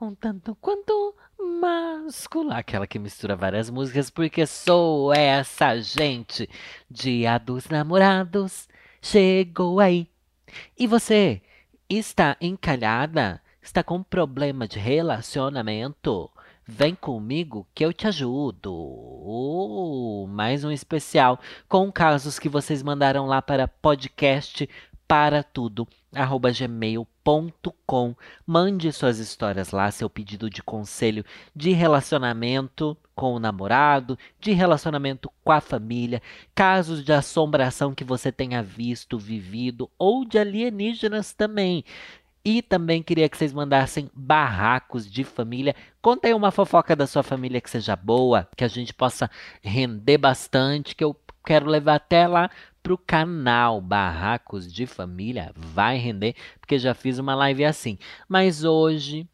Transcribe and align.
Um 0.00 0.14
tanto 0.14 0.54
quanto 0.54 1.14
masculino. 1.38 2.54
Aquela 2.54 2.86
que 2.86 2.98
mistura 2.98 3.36
várias 3.36 3.68
músicas, 3.68 4.08
porque 4.08 4.46
sou 4.46 5.12
essa 5.12 5.78
gente. 5.80 6.48
Dia 6.90 7.36
dos 7.36 7.68
namorados 7.68 8.66
chegou 9.02 9.78
aí. 9.78 10.08
E 10.78 10.86
você 10.86 11.42
está 11.88 12.36
encalhada? 12.40 13.42
Está 13.60 13.82
com 13.82 14.02
problema 14.02 14.66
de 14.66 14.78
relacionamento? 14.78 16.30
Vem 16.66 16.94
comigo 16.94 17.66
que 17.74 17.84
eu 17.84 17.92
te 17.92 18.06
ajudo. 18.06 18.72
Uh, 18.72 20.26
mais 20.28 20.64
um 20.64 20.70
especial 20.70 21.38
com 21.68 21.90
casos 21.90 22.38
que 22.38 22.48
vocês 22.48 22.82
mandaram 22.82 23.26
lá 23.26 23.42
para 23.42 23.68
podcast 23.68 24.68
para 25.10 25.42
tudo 25.42 25.88
gmail.com. 26.56 28.14
Mande 28.46 28.92
suas 28.92 29.18
histórias 29.18 29.72
lá, 29.72 29.90
seu 29.90 30.08
pedido 30.08 30.48
de 30.48 30.62
conselho 30.62 31.24
de 31.52 31.72
relacionamento 31.72 32.96
com 33.12 33.34
o 33.34 33.40
namorado, 33.40 34.16
de 34.38 34.52
relacionamento 34.52 35.28
com 35.42 35.50
a 35.50 35.60
família, 35.60 36.22
casos 36.54 37.04
de 37.04 37.12
assombração 37.12 37.92
que 37.92 38.04
você 38.04 38.30
tenha 38.30 38.62
visto, 38.62 39.18
vivido 39.18 39.90
ou 39.98 40.24
de 40.24 40.38
alienígenas 40.38 41.32
também. 41.32 41.84
E 42.44 42.62
também 42.62 43.02
queria 43.02 43.28
que 43.28 43.36
vocês 43.36 43.52
mandassem 43.52 44.08
barracos 44.14 45.10
de 45.10 45.24
família. 45.24 45.74
Conta 46.00 46.28
aí 46.28 46.34
uma 46.34 46.52
fofoca 46.52 46.94
da 46.94 47.08
sua 47.08 47.24
família 47.24 47.60
que 47.60 47.68
seja 47.68 47.96
boa, 47.96 48.48
que 48.56 48.62
a 48.62 48.68
gente 48.68 48.94
possa 48.94 49.28
render 49.60 50.18
bastante, 50.18 50.94
que 50.94 51.02
eu 51.02 51.16
quero 51.44 51.66
levar 51.66 51.96
até 51.96 52.28
lá 52.28 52.48
pro 52.82 52.98
canal 52.98 53.80
Barracos 53.80 54.72
de 54.72 54.86
Família. 54.86 55.52
Vai 55.56 55.96
render, 55.96 56.34
porque 56.60 56.78
já 56.78 56.94
fiz 56.94 57.18
uma 57.18 57.34
live 57.34 57.64
assim. 57.64 57.98
Mas 58.28 58.64
hoje, 58.64 59.28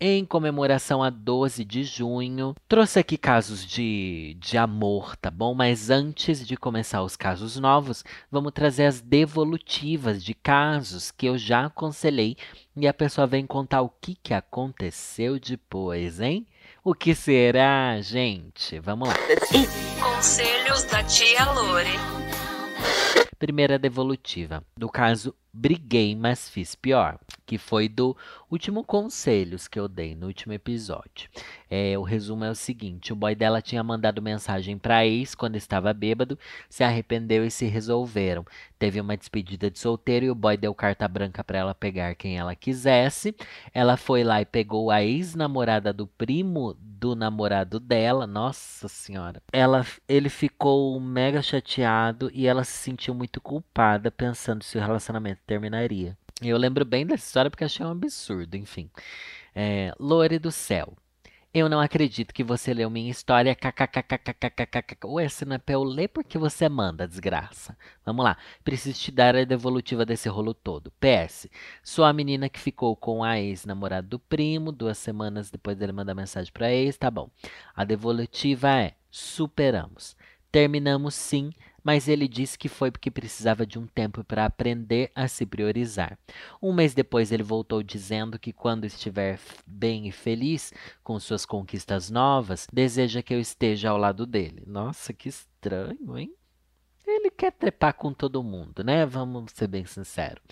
em 0.00 0.24
comemoração 0.24 1.02
a 1.02 1.08
12 1.08 1.64
de 1.64 1.82
junho, 1.82 2.54
trouxe 2.68 2.98
aqui 2.98 3.16
casos 3.16 3.64
de, 3.64 4.36
de 4.38 4.58
amor, 4.58 5.16
tá 5.16 5.30
bom? 5.30 5.54
Mas 5.54 5.88
antes 5.88 6.46
de 6.46 6.56
começar 6.56 7.02
os 7.02 7.16
casos 7.16 7.56
novos, 7.56 8.04
vamos 8.30 8.52
trazer 8.52 8.84
as 8.84 9.00
devolutivas 9.00 10.22
de 10.22 10.34
casos 10.34 11.10
que 11.10 11.26
eu 11.26 11.38
já 11.38 11.66
aconselhei 11.66 12.36
e 12.76 12.86
a 12.86 12.92
pessoa 12.92 13.26
vem 13.26 13.46
contar 13.46 13.80
o 13.80 13.88
que, 13.88 14.14
que 14.22 14.34
aconteceu 14.34 15.40
depois, 15.40 16.20
hein? 16.20 16.46
O 16.84 16.94
que 16.94 17.14
será, 17.14 18.00
gente? 18.00 18.78
Vamos 18.78 19.08
lá. 19.08 19.14
Conselhos 19.98 20.84
da 20.84 21.02
tia 21.02 21.44
Lore. 21.52 22.25
Primeira 23.38 23.78
devolutiva. 23.78 24.64
No 24.78 24.88
caso, 24.88 25.34
briguei, 25.52 26.16
mas 26.16 26.48
fiz 26.48 26.74
pior. 26.74 27.18
Que 27.44 27.58
foi 27.58 27.88
do 27.88 28.16
último 28.50 28.82
conselhos 28.82 29.68
que 29.68 29.78
eu 29.78 29.86
dei 29.86 30.14
no 30.14 30.26
último 30.26 30.52
episódio. 30.52 31.28
É, 31.70 31.96
o 31.98 32.02
resumo 32.02 32.44
é 32.44 32.50
o 32.50 32.54
seguinte: 32.54 33.12
o 33.12 33.16
boy 33.16 33.34
dela 33.34 33.60
tinha 33.60 33.84
mandado 33.84 34.22
mensagem 34.22 34.78
para 34.78 35.06
ex 35.06 35.34
quando 35.34 35.56
estava 35.56 35.92
bêbado, 35.92 36.38
se 36.68 36.82
arrependeu 36.82 37.44
e 37.44 37.50
se 37.50 37.66
resolveram. 37.66 38.44
Teve 38.78 39.00
uma 39.00 39.16
despedida 39.16 39.70
de 39.70 39.78
solteiro 39.78 40.26
e 40.26 40.30
o 40.30 40.34
boy 40.34 40.56
deu 40.56 40.74
carta 40.74 41.06
branca 41.06 41.44
para 41.44 41.58
ela 41.58 41.74
pegar 41.74 42.14
quem 42.14 42.36
ela 42.36 42.56
quisesse. 42.56 43.34
Ela 43.72 43.96
foi 43.96 44.24
lá 44.24 44.40
e 44.40 44.46
pegou 44.46 44.90
a 44.90 45.04
ex-namorada 45.04 45.92
do 45.92 46.06
primo 46.06 46.74
do 47.06 47.14
namorado 47.14 47.78
dela. 47.78 48.26
Nossa 48.26 48.88
senhora. 48.88 49.40
Ela, 49.52 49.86
ele 50.08 50.28
ficou 50.28 50.98
mega 50.98 51.40
chateado 51.40 52.30
e 52.34 52.46
ela 52.46 52.64
se 52.64 52.72
sentiu 52.72 53.14
muito 53.14 53.40
culpada 53.40 54.10
pensando 54.10 54.64
se 54.64 54.76
o 54.76 54.80
relacionamento 54.80 55.40
terminaria. 55.46 56.16
Eu 56.42 56.58
lembro 56.58 56.84
bem 56.84 57.06
dessa 57.06 57.24
história 57.24 57.50
porque 57.50 57.64
achei 57.64 57.86
um 57.86 57.90
absurdo, 57.90 58.56
enfim. 58.56 58.90
É, 59.54 59.92
Lore 59.98 60.38
do 60.38 60.50
céu. 60.50 60.94
Eu 61.54 61.70
não 61.70 61.80
acredito 61.80 62.34
que 62.34 62.44
você 62.44 62.74
leu 62.74 62.90
minha 62.90 63.10
história. 63.10 63.56
Ué, 65.06 65.28
se 65.28 65.44
não 65.46 65.56
é 65.56 65.58
pra 65.58 65.74
eu 65.74 65.82
ler, 65.82 66.08
porque 66.08 66.36
você 66.36 66.68
manda, 66.68 67.08
desgraça. 67.08 67.76
Vamos 68.04 68.24
lá. 68.24 68.36
Preciso 68.62 69.00
te 69.00 69.10
dar 69.10 69.34
a 69.34 69.44
devolutiva 69.44 70.04
desse 70.04 70.28
rolo 70.28 70.52
todo. 70.52 70.92
PS. 71.00 71.48
Sou 71.82 72.04
a 72.04 72.12
menina 72.12 72.50
que 72.50 72.60
ficou 72.60 72.94
com 72.94 73.24
a 73.24 73.40
ex-namorado 73.40 74.06
do 74.06 74.18
primo. 74.18 74.70
Duas 74.70 74.98
semanas 74.98 75.50
depois 75.50 75.78
dele 75.78 75.92
mandar 75.92 76.14
mensagem 76.14 76.52
pra 76.52 76.70
ex. 76.70 76.98
Tá 76.98 77.10
bom. 77.10 77.30
A 77.74 77.84
devolutiva 77.84 78.68
é: 78.78 78.94
superamos. 79.10 80.14
Terminamos 80.52 81.14
sim, 81.14 81.52
mas 81.86 82.08
ele 82.08 82.26
disse 82.26 82.58
que 82.58 82.68
foi 82.68 82.90
porque 82.90 83.12
precisava 83.12 83.64
de 83.64 83.78
um 83.78 83.86
tempo 83.86 84.24
para 84.24 84.44
aprender 84.44 85.12
a 85.14 85.28
se 85.28 85.46
priorizar. 85.46 86.18
Um 86.60 86.72
mês 86.72 86.94
depois, 86.94 87.30
ele 87.30 87.44
voltou 87.44 87.80
dizendo 87.80 88.40
que 88.40 88.52
quando 88.52 88.86
estiver 88.86 89.38
bem 89.64 90.08
e 90.08 90.10
feliz 90.10 90.72
com 91.04 91.16
suas 91.20 91.46
conquistas 91.46 92.10
novas, 92.10 92.66
deseja 92.72 93.22
que 93.22 93.32
eu 93.32 93.38
esteja 93.38 93.90
ao 93.90 93.98
lado 93.98 94.26
dele. 94.26 94.64
Nossa, 94.66 95.12
que 95.12 95.28
estranho, 95.28 96.18
hein? 96.18 96.34
Ele 97.06 97.30
quer 97.30 97.52
trepar 97.52 97.94
com 97.94 98.12
todo 98.12 98.42
mundo, 98.42 98.82
né? 98.82 99.06
Vamos 99.06 99.52
ser 99.54 99.68
bem 99.68 99.86
sinceros. 99.86 100.42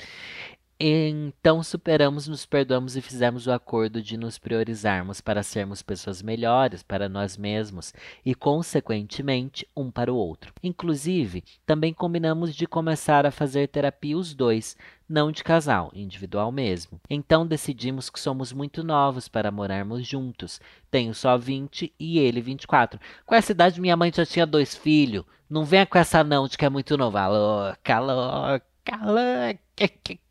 Então 0.87 1.63
superamos, 1.63 2.29
nos 2.29 2.45
perdoamos 2.45 2.95
e 2.95 3.01
fizemos 3.01 3.47
o 3.47 3.53
acordo 3.53 4.03
de 4.03 4.19
nos 4.19 4.37
priorizarmos 4.37 5.19
para 5.19 5.43
sermos 5.43 5.81
pessoas 5.81 6.21
melhores 6.21 6.83
para 6.83 7.09
nós 7.09 7.39
mesmos 7.39 7.95
e, 8.23 8.35
consequentemente, 8.35 9.67
um 9.75 9.91
para 9.91 10.13
o 10.13 10.17
outro. 10.17 10.53
Inclusive, 10.63 11.43
também 11.65 11.95
combinamos 11.95 12.55
de 12.55 12.67
começar 12.67 13.25
a 13.25 13.31
fazer 13.31 13.67
terapia 13.69 14.19
os 14.19 14.35
dois, 14.35 14.77
não 15.09 15.33
de 15.33 15.43
casal, 15.43 15.91
individual 15.95 16.53
mesmo. 16.53 17.01
Então 17.09 17.47
decidimos 17.47 18.11
que 18.11 18.21
somos 18.21 18.53
muito 18.53 18.85
novos 18.85 19.27
para 19.27 19.51
morarmos 19.51 20.07
juntos. 20.07 20.61
Tenho 20.91 21.15
só 21.15 21.39
20 21.39 21.95
e 21.99 22.19
ele 22.19 22.43
24. 22.43 23.01
Com 23.25 23.35
essa 23.35 23.53
idade, 23.53 23.81
minha 23.81 23.97
mãe 23.97 24.13
já 24.15 24.27
tinha 24.27 24.45
dois 24.45 24.75
filhos. 24.75 25.25
Não 25.49 25.65
venha 25.65 25.87
com 25.87 25.97
essa 25.97 26.23
não 26.23 26.47
de 26.47 26.59
que 26.59 26.65
é 26.67 26.69
muito 26.69 26.99
nova. 26.99 27.27
Louca, 27.27 28.01
louca, 28.01 28.97
louca. 29.03 30.24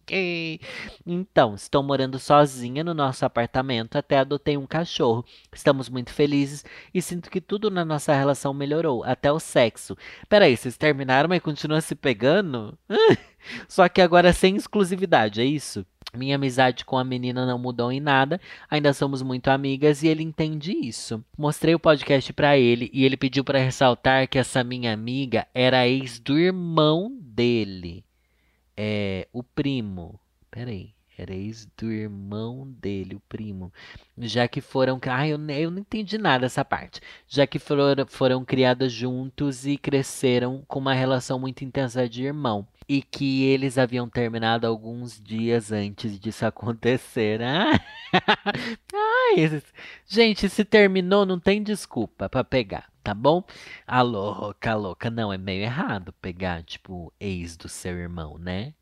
Então, 1.06 1.56
estou 1.56 1.81
morando 1.81 2.19
sozinha 2.19 2.84
no 2.84 2.94
nosso 2.94 3.25
apartamento, 3.25 3.97
até 3.97 4.18
adotei 4.18 4.58
um 4.58 4.68
cachorro. 4.68 5.25
Estamos 5.53 5.88
muito 5.88 6.12
felizes 6.12 6.66
e 6.94 7.02
sinto 7.02 7.30
que 7.30 7.40
tudo 7.40 7.72
na 7.72 7.86
nossa 7.86 8.14
relação 8.14 8.53
melhorou, 8.53 9.03
até 9.03 9.31
o 9.31 9.40
sexo. 9.40 9.97
Peraí, 10.28 10.58
vocês 10.58 10.78
terminaram, 10.78 11.30
mas 11.30 11.41
continuam 11.41 11.80
se 11.80 11.96
pegando? 11.96 12.78
Só 13.68 13.88
que 13.88 14.02
agora 14.02 14.34
sem 14.34 14.56
exclusividade, 14.56 15.41
é 15.41 15.46
isso? 15.46 15.86
Minha 16.16 16.35
amizade 16.35 16.85
com 16.85 16.97
a 16.97 17.03
menina 17.03 17.46
não 17.46 17.58
mudou 17.58 17.91
em 17.91 18.00
nada, 18.00 18.40
ainda 18.70 18.94
somos 18.94 19.22
muito 19.22 19.47
amigas 19.47 20.03
e 20.03 20.08
ele 20.08 20.22
entende 20.22 20.72
isso. 20.72 21.24
Mostrei 21.38 21.74
o 21.74 21.80
podcast 21.80 22.31
para 22.34 22.58
ele 22.58 22.90
e 22.94 23.03
ele 23.03 23.18
pediu 23.18 23.44
para 23.44 23.58
ressaltar 23.58 24.28
que 24.28 24.38
essa 24.38 24.64
minha 24.64 24.94
amiga 24.94 25.47
era 25.53 25.88
ex 25.88 26.20
do 26.20 26.38
irmão 26.38 27.12
dele 27.20 28.03
é, 28.75 29.28
o 29.31 29.44
primo. 29.44 30.19
Peraí. 30.49 30.93
Era 31.16 31.34
ex 31.34 31.67
do 31.78 31.91
irmão 31.91 32.67
dele, 32.79 33.16
o 33.16 33.20
primo. 33.20 33.72
Já 34.17 34.47
que 34.47 34.61
foram. 34.61 34.99
Ai, 35.08 35.31
eu, 35.31 35.40
eu 35.49 35.70
não 35.70 35.79
entendi 35.79 36.17
nada 36.17 36.41
dessa 36.41 36.66
parte. 36.66 36.99
Já 37.28 37.46
que 37.46 37.59
foram, 37.59 38.05
foram 38.08 38.43
criadas 38.43 38.91
juntos 38.91 39.67
e 39.67 39.78
cresceram 39.78 40.64
com 40.67 40.79
uma 40.79 40.93
relação 40.93 41.37
muito 41.37 41.64
intensa 41.64 42.09
de 42.09 42.23
irmão. 42.23 42.67
E 42.90 43.02
que 43.02 43.43
eles 43.43 43.78
haviam 43.78 44.09
terminado 44.09 44.66
alguns 44.66 45.22
dias 45.22 45.72
antes 45.72 46.20
disso 46.20 46.46
acontecer. 46.47 47.41
Ah! 47.43 47.79
Ai, 48.93 49.61
gente, 50.08 50.49
se 50.49 50.66
terminou, 50.66 51.25
não 51.25 51.40
tem 51.40 51.61
desculpa 51.61 52.28
para 52.28 52.43
pegar, 52.43 52.90
tá 53.03 53.14
bom? 53.14 53.44
A 53.85 54.02
louca, 54.02 54.76
louca. 54.76 55.09
Não, 55.09 55.32
é 55.34 55.38
meio 55.38 55.64
errado 55.64 56.14
pegar, 56.14 56.64
tipo, 56.64 57.14
ex 57.20 57.58
do 57.58 57.67
seu 57.70 57.97
irmão, 57.97 58.38
né? 58.38 58.73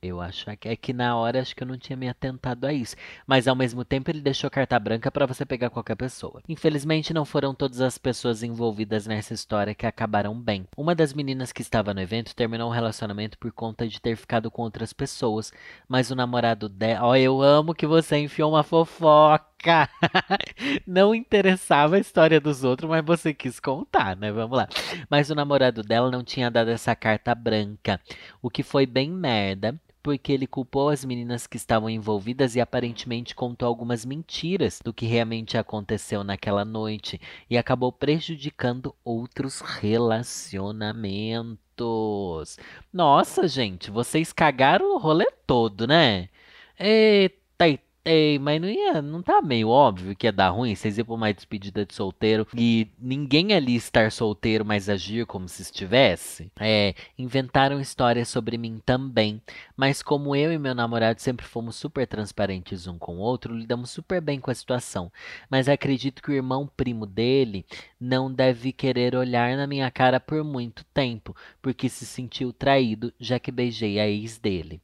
Eu 0.00 0.20
acho 0.20 0.44
que 0.58 0.68
é 0.68 0.76
que 0.76 0.92
na 0.92 1.16
hora 1.16 1.40
acho 1.40 1.56
que 1.56 1.62
eu 1.62 1.66
não 1.66 1.76
tinha 1.76 1.96
me 1.96 2.08
atentado 2.08 2.66
a 2.66 2.72
isso. 2.72 2.94
Mas 3.26 3.48
ao 3.48 3.56
mesmo 3.56 3.84
tempo 3.84 4.10
ele 4.10 4.20
deixou 4.20 4.48
carta 4.48 4.78
branca 4.78 5.10
para 5.10 5.26
você 5.26 5.44
pegar 5.44 5.70
qualquer 5.70 5.96
pessoa. 5.96 6.40
Infelizmente 6.48 7.12
não 7.12 7.24
foram 7.24 7.52
todas 7.52 7.80
as 7.80 7.98
pessoas 7.98 8.44
envolvidas 8.44 9.06
nessa 9.06 9.34
história 9.34 9.74
que 9.74 9.86
acabaram 9.86 10.40
bem. 10.40 10.66
Uma 10.76 10.94
das 10.94 11.12
meninas 11.12 11.50
que 11.50 11.62
estava 11.62 11.92
no 11.92 12.00
evento 12.00 12.34
terminou 12.34 12.68
um 12.70 12.72
relacionamento 12.72 13.36
por 13.38 13.50
conta 13.50 13.88
de 13.88 14.00
ter 14.00 14.16
ficado 14.16 14.50
com 14.52 14.62
outras 14.62 14.92
pessoas. 14.92 15.52
Mas 15.88 16.12
o 16.12 16.16
namorado 16.16 16.68
dela. 16.68 17.04
Ó, 17.06 17.10
oh, 17.10 17.16
eu 17.16 17.42
amo 17.42 17.74
que 17.74 17.86
você 17.86 18.18
enfiou 18.18 18.52
uma 18.52 18.62
fofoca. 18.62 19.48
não 20.86 21.14
interessava 21.14 21.96
a 21.96 22.00
história 22.00 22.40
dos 22.40 22.64
outros, 22.64 22.88
mas 22.88 23.04
você 23.04 23.34
quis 23.34 23.60
contar, 23.60 24.16
né? 24.16 24.30
Vamos 24.32 24.56
lá. 24.56 24.68
Mas 25.10 25.30
o 25.30 25.34
namorado 25.34 25.82
dela 25.82 26.10
não 26.10 26.22
tinha 26.22 26.50
dado 26.50 26.70
essa 26.70 26.94
carta 26.94 27.34
branca, 27.34 28.00
o 28.40 28.50
que 28.50 28.62
foi 28.62 28.86
bem 28.86 29.10
merda 29.10 29.78
porque 30.08 30.32
ele 30.32 30.46
culpou 30.46 30.88
as 30.88 31.04
meninas 31.04 31.46
que 31.46 31.58
estavam 31.58 31.90
envolvidas 31.90 32.56
e 32.56 32.62
aparentemente 32.62 33.34
contou 33.34 33.68
algumas 33.68 34.06
mentiras 34.06 34.80
do 34.82 34.90
que 34.90 35.04
realmente 35.04 35.58
aconteceu 35.58 36.24
naquela 36.24 36.64
noite 36.64 37.20
e 37.50 37.58
acabou 37.58 37.92
prejudicando 37.92 38.94
outros 39.04 39.60
relacionamentos. 39.60 42.56
Nossa, 42.90 43.46
gente, 43.46 43.90
vocês 43.90 44.32
cagaram 44.32 44.94
o 44.94 44.98
rolê 44.98 45.30
todo, 45.46 45.86
né? 45.86 46.30
Eita, 46.78 47.78
Ei, 48.04 48.38
mas 48.38 48.58
não 48.60 48.68
ia, 48.68 49.02
não 49.02 49.22
tá 49.22 49.42
meio 49.42 49.68
óbvio 49.68 50.16
que 50.16 50.26
ia 50.26 50.32
dar 50.32 50.48
ruim? 50.48 50.74
Vocês 50.74 50.96
iam 50.96 51.04
pra 51.04 51.14
uma 51.14 51.32
despedida 51.32 51.84
de 51.84 51.94
solteiro 51.94 52.46
e 52.56 52.88
ninguém 52.98 53.52
ali 53.52 53.76
estar 53.76 54.10
solteiro, 54.10 54.64
mas 54.64 54.88
agir 54.88 55.26
como 55.26 55.46
se 55.46 55.60
estivesse? 55.60 56.50
É, 56.58 56.94
inventaram 57.18 57.78
histórias 57.78 58.28
sobre 58.28 58.56
mim 58.56 58.80
também, 58.84 59.42
mas 59.76 60.02
como 60.02 60.34
eu 60.34 60.50
e 60.50 60.58
meu 60.58 60.74
namorado 60.74 61.20
sempre 61.20 61.44
fomos 61.44 61.76
super 61.76 62.06
transparentes 62.06 62.86
um 62.86 62.98
com 62.98 63.16
o 63.18 63.20
outro, 63.20 63.54
lidamos 63.54 63.90
super 63.90 64.22
bem 64.22 64.40
com 64.40 64.50
a 64.50 64.54
situação. 64.54 65.12
Mas 65.50 65.68
acredito 65.68 66.22
que 66.22 66.30
o 66.30 66.34
irmão 66.34 66.66
primo 66.66 67.04
dele 67.04 67.66
não 68.00 68.32
deve 68.32 68.72
querer 68.72 69.14
olhar 69.14 69.54
na 69.54 69.66
minha 69.66 69.90
cara 69.90 70.18
por 70.18 70.42
muito 70.42 70.82
tempo, 70.94 71.36
porque 71.60 71.90
se 71.90 72.06
sentiu 72.06 72.54
traído, 72.54 73.12
já 73.20 73.38
que 73.38 73.52
beijei 73.52 74.00
a 74.00 74.08
ex 74.08 74.38
dele. 74.38 74.80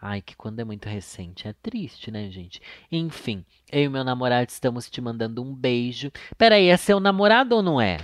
Ai, 0.00 0.22
que 0.22 0.36
quando 0.36 0.60
é 0.60 0.64
muito 0.64 0.88
recente 0.88 1.48
é 1.48 1.52
triste, 1.52 2.10
né, 2.10 2.30
gente? 2.30 2.62
Enfim, 2.90 3.44
eu 3.70 3.82
e 3.82 3.88
meu 3.88 4.04
namorado 4.04 4.48
estamos 4.48 4.88
te 4.88 5.00
mandando 5.00 5.42
um 5.42 5.52
beijo. 5.52 6.12
Peraí, 6.36 6.68
é 6.68 6.76
seu 6.76 7.00
namorado 7.00 7.56
ou 7.56 7.62
não 7.62 7.80
é? 7.80 7.98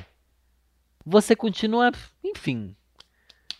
Você 1.06 1.36
continua. 1.36 1.92
Enfim, 2.22 2.74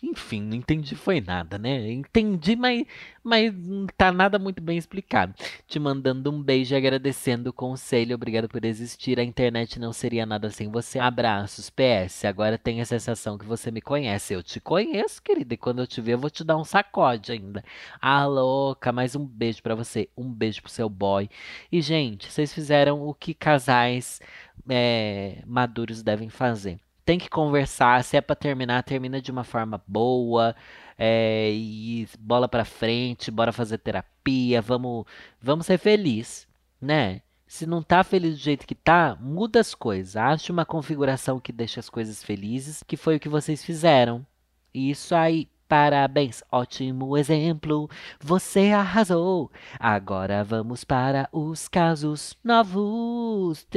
enfim, 0.05 0.41
não 0.41 0.55
entendi 0.55 0.95
foi 0.95 1.19
nada, 1.19 1.57
né? 1.57 1.91
Entendi, 1.91 2.55
mas, 2.55 2.85
mas 3.23 3.53
não 3.53 3.87
tá 3.87 4.11
nada 4.11 4.37
muito 4.39 4.61
bem 4.61 4.77
explicado. 4.77 5.33
Te 5.67 5.79
mandando 5.79 6.31
um 6.31 6.41
beijo 6.41 6.73
e 6.73 6.77
agradecendo 6.77 7.49
o 7.49 7.53
conselho. 7.53 8.15
Obrigado 8.15 8.47
por 8.47 8.63
existir. 8.63 9.19
A 9.19 9.23
internet 9.23 9.79
não 9.79 9.91
seria 9.91 10.25
nada 10.25 10.49
sem 10.49 10.69
você. 10.69 10.99
Abraços. 10.99 11.69
PS, 11.69 12.25
agora 12.25 12.57
tenho 12.57 12.81
a 12.81 12.85
sensação 12.85 13.37
que 13.37 13.45
você 13.45 13.71
me 13.71 13.81
conhece. 13.81 14.33
Eu 14.33 14.43
te 14.43 14.59
conheço, 14.59 15.21
querida. 15.21 15.53
E 15.53 15.57
quando 15.57 15.79
eu 15.79 15.87
te 15.87 15.99
ver, 16.01 16.13
eu 16.13 16.19
vou 16.19 16.29
te 16.29 16.43
dar 16.43 16.57
um 16.57 16.63
sacode 16.63 17.31
ainda. 17.31 17.63
Ah, 18.01 18.25
louca. 18.25 18.91
Mais 18.91 19.15
um 19.15 19.25
beijo 19.25 19.61
para 19.63 19.75
você. 19.75 20.09
Um 20.15 20.31
beijo 20.31 20.61
pro 20.61 20.71
seu 20.71 20.89
boy. 20.89 21.29
E, 21.71 21.81
gente, 21.81 22.31
vocês 22.31 22.53
fizeram 22.53 23.01
o 23.01 23.13
que 23.13 23.33
casais 23.33 24.21
é, 24.69 25.43
maduros 25.45 26.03
devem 26.03 26.29
fazer 26.29 26.79
tem 27.05 27.19
que 27.19 27.29
conversar. 27.29 28.03
Se 28.03 28.17
é 28.17 28.21
para 28.21 28.35
terminar, 28.35 28.83
termina 28.83 29.21
de 29.21 29.31
uma 29.31 29.43
forma 29.43 29.81
boa. 29.87 30.55
É, 30.97 31.51
e 31.51 32.07
bola 32.19 32.47
para 32.47 32.63
frente, 32.63 33.29
bora 33.29 33.51
fazer 33.51 33.77
terapia, 33.79 34.61
vamos, 34.61 35.05
vamos 35.41 35.65
ser 35.65 35.77
felizes, 35.77 36.47
né? 36.81 37.21
Se 37.45 37.65
não 37.65 37.83
tá 37.83 38.03
feliz 38.03 38.35
do 38.35 38.41
jeito 38.41 38.65
que 38.65 38.73
tá, 38.73 39.17
muda 39.19 39.59
as 39.59 39.75
coisas. 39.75 40.15
Ache 40.15 40.51
uma 40.51 40.65
configuração 40.65 41.39
que 41.39 41.51
deixe 41.51 41.79
as 41.79 41.89
coisas 41.89 42.23
felizes, 42.23 42.81
que 42.81 42.97
foi 42.97 43.17
o 43.17 43.19
que 43.19 43.29
vocês 43.29 43.63
fizeram. 43.63 44.25
E 44.73 44.89
isso 44.89 45.13
aí, 45.13 45.47
parabéns, 45.67 46.43
ótimo 46.51 47.15
exemplo. 47.17 47.89
Você 48.19 48.71
arrasou. 48.71 49.51
Agora 49.79 50.43
vamos 50.43 50.83
para 50.83 51.29
os 51.31 51.67
casos 51.67 52.35
novos. 52.43 53.67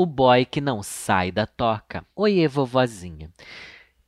O 0.00 0.06
boy 0.06 0.44
que 0.44 0.60
não 0.60 0.80
sai 0.80 1.32
da 1.32 1.44
toca. 1.44 2.04
Oiê, 2.14 2.46
vovozinha. 2.46 3.32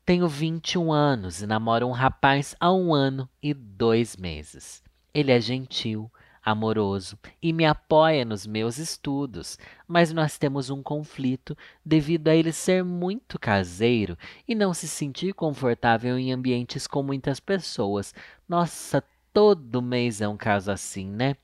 Tenho 0.06 0.28
21 0.28 0.92
anos 0.92 1.42
e 1.42 1.48
namoro 1.48 1.88
um 1.88 1.90
rapaz 1.90 2.54
há 2.60 2.72
um 2.72 2.94
ano 2.94 3.28
e 3.42 3.52
dois 3.52 4.16
meses. 4.16 4.84
Ele 5.12 5.32
é 5.32 5.40
gentil, 5.40 6.08
amoroso 6.44 7.18
e 7.42 7.52
me 7.52 7.64
apoia 7.64 8.24
nos 8.24 8.46
meus 8.46 8.78
estudos, 8.78 9.58
mas 9.88 10.12
nós 10.12 10.38
temos 10.38 10.70
um 10.70 10.80
conflito 10.80 11.58
devido 11.84 12.28
a 12.28 12.36
ele 12.36 12.52
ser 12.52 12.84
muito 12.84 13.36
caseiro 13.36 14.16
e 14.46 14.54
não 14.54 14.72
se 14.72 14.86
sentir 14.86 15.34
confortável 15.34 16.16
em 16.16 16.32
ambientes 16.32 16.86
com 16.86 17.02
muitas 17.02 17.40
pessoas. 17.40 18.14
Nossa, 18.48 19.02
todo 19.32 19.82
mês 19.82 20.20
é 20.20 20.28
um 20.28 20.36
caso 20.36 20.70
assim, 20.70 21.08
né? 21.08 21.34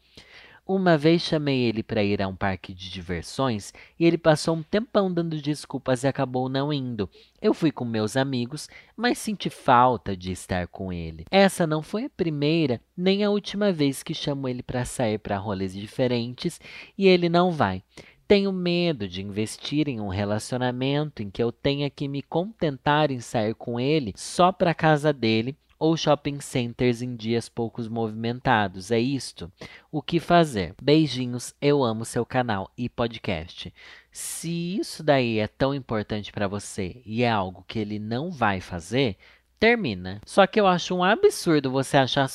Uma 0.69 0.99
vez 0.99 1.23
chamei 1.23 1.61
ele 1.63 1.81
para 1.81 2.03
ir 2.03 2.21
a 2.21 2.27
um 2.27 2.35
parque 2.35 2.75
de 2.75 2.91
diversões 2.91 3.73
e 3.97 4.05
ele 4.05 4.19
passou 4.19 4.57
um 4.57 4.65
tempão 4.65 5.13
dando 5.13 5.41
desculpas 5.41 6.03
e 6.03 6.09
acabou 6.09 6.49
não 6.49 6.73
indo. 6.73 7.09
Eu 7.41 7.55
fui 7.55 7.71
com 7.71 7.85
meus 7.85 8.17
amigos, 8.17 8.69
mas 8.97 9.17
senti 9.17 9.49
falta 9.49 10.17
de 10.17 10.33
estar 10.33 10.67
com 10.67 10.93
ele. 10.93 11.25
Essa 11.31 11.69
não 11.69 11.83
foi 11.83 12.07
a 12.07 12.11
primeira 12.11 12.81
nem 12.97 13.23
a 13.23 13.31
última 13.31 13.71
vez 13.71 14.03
que 14.03 14.13
chamo 14.13 14.49
ele 14.49 14.61
para 14.61 14.85
sair 14.85 15.19
para 15.19 15.39
rolês 15.39 15.73
diferentes 15.73 16.61
e 16.99 17.07
ele 17.07 17.29
não 17.29 17.53
vai. 17.53 17.81
Tenho 18.27 18.51
medo 18.51 19.07
de 19.07 19.23
investir 19.23 19.87
em 19.87 20.01
um 20.01 20.09
relacionamento 20.09 21.23
em 21.23 21.31
que 21.31 21.41
eu 21.41 21.53
tenha 21.53 21.89
que 21.89 22.09
me 22.09 22.23
contentar 22.23 23.13
em 23.13 23.21
sair 23.21 23.55
com 23.55 23.79
ele 23.79 24.13
só 24.17 24.51
para 24.51 24.75
casa 24.75 25.13
dele 25.13 25.57
ou 25.78 25.96
shopping 25.96 26.40
centers 26.40 27.02
em 27.02 27.14
dias 27.14 27.49
poucos 27.49 27.88
movimentados. 27.88 28.90
É 28.90 28.99
isto? 28.99 29.50
O 29.90 30.00
que 30.00 30.19
fazer? 30.19 30.75
Beijinhos, 30.81 31.55
eu 31.61 31.82
amo 31.82 32.05
seu 32.05 32.25
canal 32.25 32.70
e 32.76 32.88
podcast. 32.88 33.73
Se 34.11 34.76
isso 34.78 35.02
daí 35.02 35.38
é 35.38 35.46
tão 35.46 35.75
importante 35.75 36.32
para 36.32 36.49
você 36.49 37.02
e 37.05 37.23
é 37.23 37.31
algo 37.31 37.64
que 37.69 37.78
ele 37.78 37.99
não 37.99 38.31
vai 38.31 38.61
fazer, 38.61 39.17
termina. 39.58 40.20
Só 40.25 40.46
que 40.46 40.61
eu 40.61 40.67
acho 40.67 40.94
um 40.94 41.05
absurdo 41.05 41.70
você 41.70 41.96
achar 41.96 42.29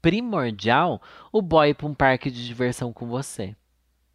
primordial 0.00 1.00
o 1.32 1.40
boy 1.42 1.74
para 1.74 1.86
um 1.86 1.94
parque 1.94 2.30
de 2.30 2.46
diversão 2.46 2.92
com 2.92 3.06
você, 3.06 3.54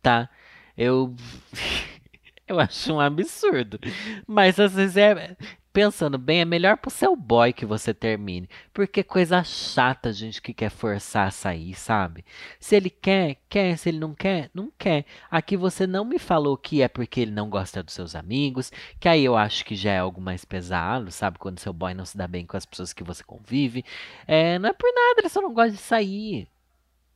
tá? 0.01 0.29
Eu 0.77 1.15
eu 2.47 2.59
acho 2.59 2.93
um 2.93 2.99
absurdo. 2.99 3.79
Mas 4.27 4.59
às 4.59 4.73
vezes 4.73 4.97
é 4.97 5.35
pensando 5.75 6.17
bem, 6.17 6.39
é 6.39 6.45
melhor 6.45 6.77
pro 6.77 6.89
seu 6.89 7.17
boy 7.17 7.51
que 7.51 7.65
você 7.65 7.93
termine. 7.93 8.49
Porque 8.73 9.03
coisa 9.03 9.43
chata, 9.43 10.13
gente, 10.13 10.41
que 10.41 10.53
quer 10.53 10.69
forçar 10.69 11.27
a 11.27 11.31
sair, 11.31 11.73
sabe? 11.73 12.23
Se 12.61 12.77
ele 12.77 12.89
quer, 12.89 13.35
quer. 13.49 13.77
Se 13.77 13.89
ele 13.89 13.99
não 13.99 14.15
quer, 14.15 14.49
não 14.53 14.71
quer. 14.79 15.03
Aqui 15.29 15.57
você 15.57 15.85
não 15.85 16.05
me 16.05 16.17
falou 16.17 16.55
que 16.55 16.81
é 16.81 16.87
porque 16.87 17.19
ele 17.19 17.31
não 17.31 17.49
gosta 17.49 17.83
dos 17.83 17.93
seus 17.93 18.15
amigos. 18.15 18.71
Que 19.01 19.09
aí 19.09 19.25
eu 19.25 19.35
acho 19.35 19.65
que 19.65 19.75
já 19.75 19.91
é 19.91 19.99
algo 19.99 20.21
mais 20.21 20.45
pesado, 20.45 21.11
sabe? 21.11 21.37
Quando 21.39 21.59
seu 21.59 21.73
boy 21.73 21.93
não 21.93 22.05
se 22.05 22.17
dá 22.17 22.25
bem 22.25 22.45
com 22.45 22.55
as 22.55 22.65
pessoas 22.65 22.93
que 22.93 23.03
você 23.03 23.21
convive. 23.21 23.83
É, 24.25 24.57
não 24.57 24.69
é 24.69 24.73
por 24.73 24.89
nada, 24.93 25.19
ele 25.19 25.29
só 25.29 25.41
não 25.41 25.53
gosta 25.53 25.71
de 25.71 25.77
sair. 25.77 26.47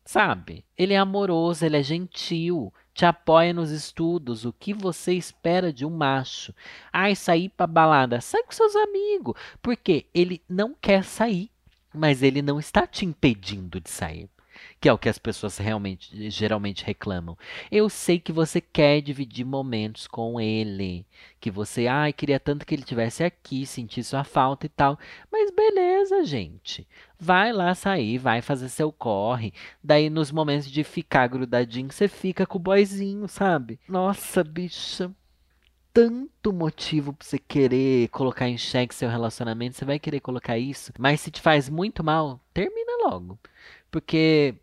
Sabe? 0.03 0.65
Ele 0.77 0.93
é 0.93 0.97
amoroso, 0.97 1.65
ele 1.65 1.77
é 1.77 1.83
gentil 1.83 2.73
te 2.93 3.05
apoia 3.05 3.53
nos 3.53 3.71
estudos. 3.71 4.45
O 4.45 4.53
que 4.53 4.73
você 4.73 5.13
espera 5.13 5.71
de 5.71 5.85
um 5.85 5.89
macho? 5.89 6.53
Ai, 6.91 7.15
sair 7.15 7.49
pra 7.49 7.67
balada. 7.67 8.21
Sai 8.21 8.43
com 8.43 8.51
seus 8.51 8.75
amigos. 8.75 9.35
Porque 9.61 10.07
ele 10.13 10.41
não 10.49 10.73
quer 10.73 11.03
sair, 11.03 11.49
mas 11.93 12.23
ele 12.23 12.41
não 12.41 12.59
está 12.59 12.85
te 12.85 13.05
impedindo 13.05 13.79
de 13.79 13.89
sair 13.89 14.29
que 14.79 14.87
é 14.87 14.93
o 14.93 14.97
que 14.97 15.09
as 15.09 15.17
pessoas 15.17 15.57
realmente 15.57 16.29
geralmente 16.29 16.85
reclamam. 16.85 17.37
Eu 17.71 17.89
sei 17.89 18.19
que 18.19 18.31
você 18.31 18.61
quer 18.61 19.01
dividir 19.01 19.45
momentos 19.45 20.07
com 20.07 20.39
ele, 20.39 21.05
que 21.39 21.51
você, 21.51 21.87
ai, 21.87 22.13
queria 22.13 22.39
tanto 22.39 22.65
que 22.65 22.73
ele 22.73 22.83
tivesse 22.83 23.23
aqui, 23.23 23.65
sentir 23.65 24.03
sua 24.03 24.23
falta 24.23 24.65
e 24.65 24.69
tal. 24.69 24.97
Mas 25.31 25.51
beleza, 25.51 26.23
gente. 26.23 26.87
Vai 27.19 27.51
lá 27.51 27.75
sair, 27.75 28.17
vai 28.17 28.41
fazer 28.41 28.69
seu 28.69 28.91
corre. 28.91 29.53
Daí 29.83 30.09
nos 30.09 30.31
momentos 30.31 30.71
de 30.71 30.83
ficar 30.83 31.27
grudadinho, 31.27 31.91
você 31.91 32.07
fica 32.07 32.45
com 32.45 32.57
o 32.57 32.61
boyzinho, 32.61 33.27
sabe? 33.27 33.79
Nossa, 33.87 34.43
bicha, 34.43 35.11
tanto 35.93 36.53
motivo 36.53 37.11
pra 37.11 37.27
você 37.27 37.37
querer 37.37 38.07
colocar 38.09 38.47
em 38.47 38.57
xeque 38.57 38.95
seu 38.95 39.09
relacionamento, 39.09 39.75
você 39.75 39.83
vai 39.83 39.99
querer 39.99 40.21
colocar 40.21 40.57
isso, 40.57 40.93
mas 40.97 41.19
se 41.19 41.31
te 41.31 41.41
faz 41.41 41.67
muito 41.67 42.01
mal, 42.03 42.39
termina 42.53 43.09
logo. 43.09 43.37
Porque 43.91 44.55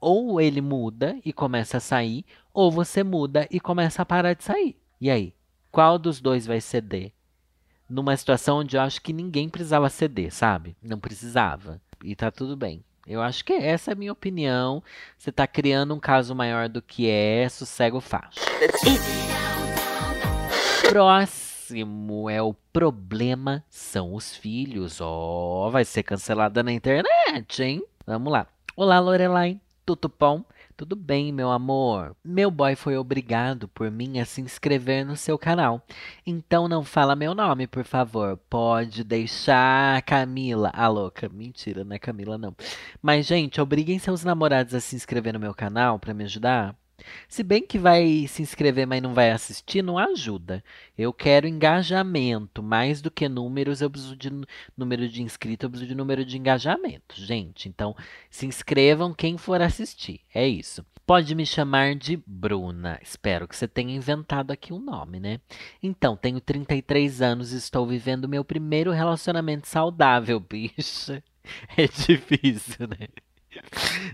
ou 0.00 0.40
ele 0.40 0.60
muda 0.60 1.18
e 1.24 1.32
começa 1.32 1.78
a 1.78 1.80
sair, 1.80 2.24
ou 2.52 2.70
você 2.70 3.02
muda 3.02 3.46
e 3.50 3.58
começa 3.58 4.02
a 4.02 4.06
parar 4.06 4.34
de 4.34 4.44
sair. 4.44 4.76
E 5.00 5.10
aí? 5.10 5.34
Qual 5.70 5.98
dos 5.98 6.20
dois 6.20 6.46
vai 6.46 6.60
ceder? 6.60 7.12
numa 7.88 8.16
situação 8.16 8.58
onde 8.58 8.76
eu 8.76 8.80
acho 8.80 9.00
que 9.00 9.12
ninguém 9.12 9.48
precisava 9.48 9.88
ceder, 9.88 10.32
sabe? 10.32 10.76
Não 10.82 10.98
precisava. 10.98 11.80
E 12.04 12.14
tá 12.14 12.30
tudo 12.30 12.56
bem. 12.56 12.84
Eu 13.06 13.22
acho 13.22 13.44
que 13.44 13.54
essa 13.54 13.90
é 13.90 13.94
a 13.94 13.96
minha 13.96 14.12
opinião. 14.12 14.82
Você 15.16 15.32
tá 15.32 15.46
criando 15.46 15.94
um 15.94 16.00
caso 16.00 16.34
maior 16.34 16.68
do 16.68 16.82
que 16.82 17.08
é, 17.08 17.48
sossego 17.48 17.96
o 17.96 18.02
facho. 18.02 18.40
Próximo 20.90 22.28
é 22.28 22.42
o 22.42 22.52
problema 22.52 23.64
são 23.70 24.14
os 24.14 24.36
filhos. 24.36 25.00
Ó, 25.00 25.66
oh, 25.66 25.70
vai 25.70 25.84
ser 25.86 26.02
cancelada 26.02 26.62
na 26.62 26.72
internet, 26.72 27.62
hein? 27.62 27.82
Vamos 28.06 28.30
lá. 28.30 28.46
Olá, 28.76 29.00
Lorelai. 29.00 29.58
Tudo 29.88 30.12
bom? 30.18 30.44
Tudo 30.76 30.94
bem, 30.94 31.32
meu 31.32 31.50
amor. 31.50 32.14
Meu 32.22 32.50
boy 32.50 32.76
foi 32.76 32.98
obrigado 32.98 33.66
por 33.68 33.90
mim 33.90 34.20
a 34.20 34.26
se 34.26 34.42
inscrever 34.42 35.02
no 35.02 35.16
seu 35.16 35.38
canal. 35.38 35.82
Então 36.26 36.68
não 36.68 36.84
fala 36.84 37.16
meu 37.16 37.34
nome, 37.34 37.66
por 37.66 37.84
favor. 37.84 38.36
Pode 38.50 39.02
deixar 39.02 40.02
Camila. 40.02 40.70
A 40.74 40.88
louca. 40.88 41.26
Mentira, 41.30 41.84
não 41.84 41.96
é 41.96 41.98
Camila, 41.98 42.36
não. 42.36 42.54
Mas, 43.00 43.24
gente, 43.24 43.62
obriguem 43.62 43.98
seus 43.98 44.22
namorados 44.22 44.74
a 44.74 44.80
se 44.80 44.94
inscrever 44.94 45.32
no 45.32 45.40
meu 45.40 45.54
canal 45.54 45.98
para 45.98 46.12
me 46.12 46.24
ajudar. 46.24 46.76
Se 47.28 47.42
bem 47.42 47.66
que 47.66 47.78
vai 47.78 48.26
se 48.28 48.42
inscrever, 48.42 48.86
mas 48.86 49.02
não 49.02 49.14
vai 49.14 49.30
assistir, 49.30 49.82
não 49.82 49.98
ajuda. 49.98 50.62
Eu 50.96 51.12
quero 51.12 51.46
engajamento. 51.46 52.62
Mais 52.62 53.00
do 53.00 53.10
que 53.10 53.28
números, 53.28 53.80
eu 53.80 53.90
preciso 53.90 54.16
de 54.16 54.30
número 54.76 55.08
de 55.08 55.22
inscritos, 55.22 55.64
eu 55.64 55.70
preciso 55.70 55.88
de 55.88 55.94
número 55.94 56.24
de 56.24 56.36
engajamento, 56.36 57.14
gente. 57.16 57.68
Então, 57.68 57.94
se 58.30 58.46
inscrevam 58.46 59.14
quem 59.14 59.38
for 59.38 59.60
assistir. 59.62 60.20
É 60.34 60.46
isso. 60.46 60.84
Pode 61.06 61.34
me 61.34 61.46
chamar 61.46 61.94
de 61.94 62.22
Bruna. 62.26 62.98
Espero 63.02 63.48
que 63.48 63.56
você 63.56 63.66
tenha 63.66 63.96
inventado 63.96 64.50
aqui 64.50 64.74
um 64.74 64.78
nome, 64.78 65.18
né? 65.18 65.40
Então, 65.82 66.14
tenho 66.16 66.38
33 66.38 67.22
anos 67.22 67.52
e 67.52 67.56
estou 67.56 67.86
vivendo 67.86 68.28
meu 68.28 68.44
primeiro 68.44 68.92
relacionamento 68.92 69.66
saudável, 69.66 70.38
bicha. 70.40 71.22
É 71.78 71.86
difícil, 71.86 72.86
né? 72.88 73.08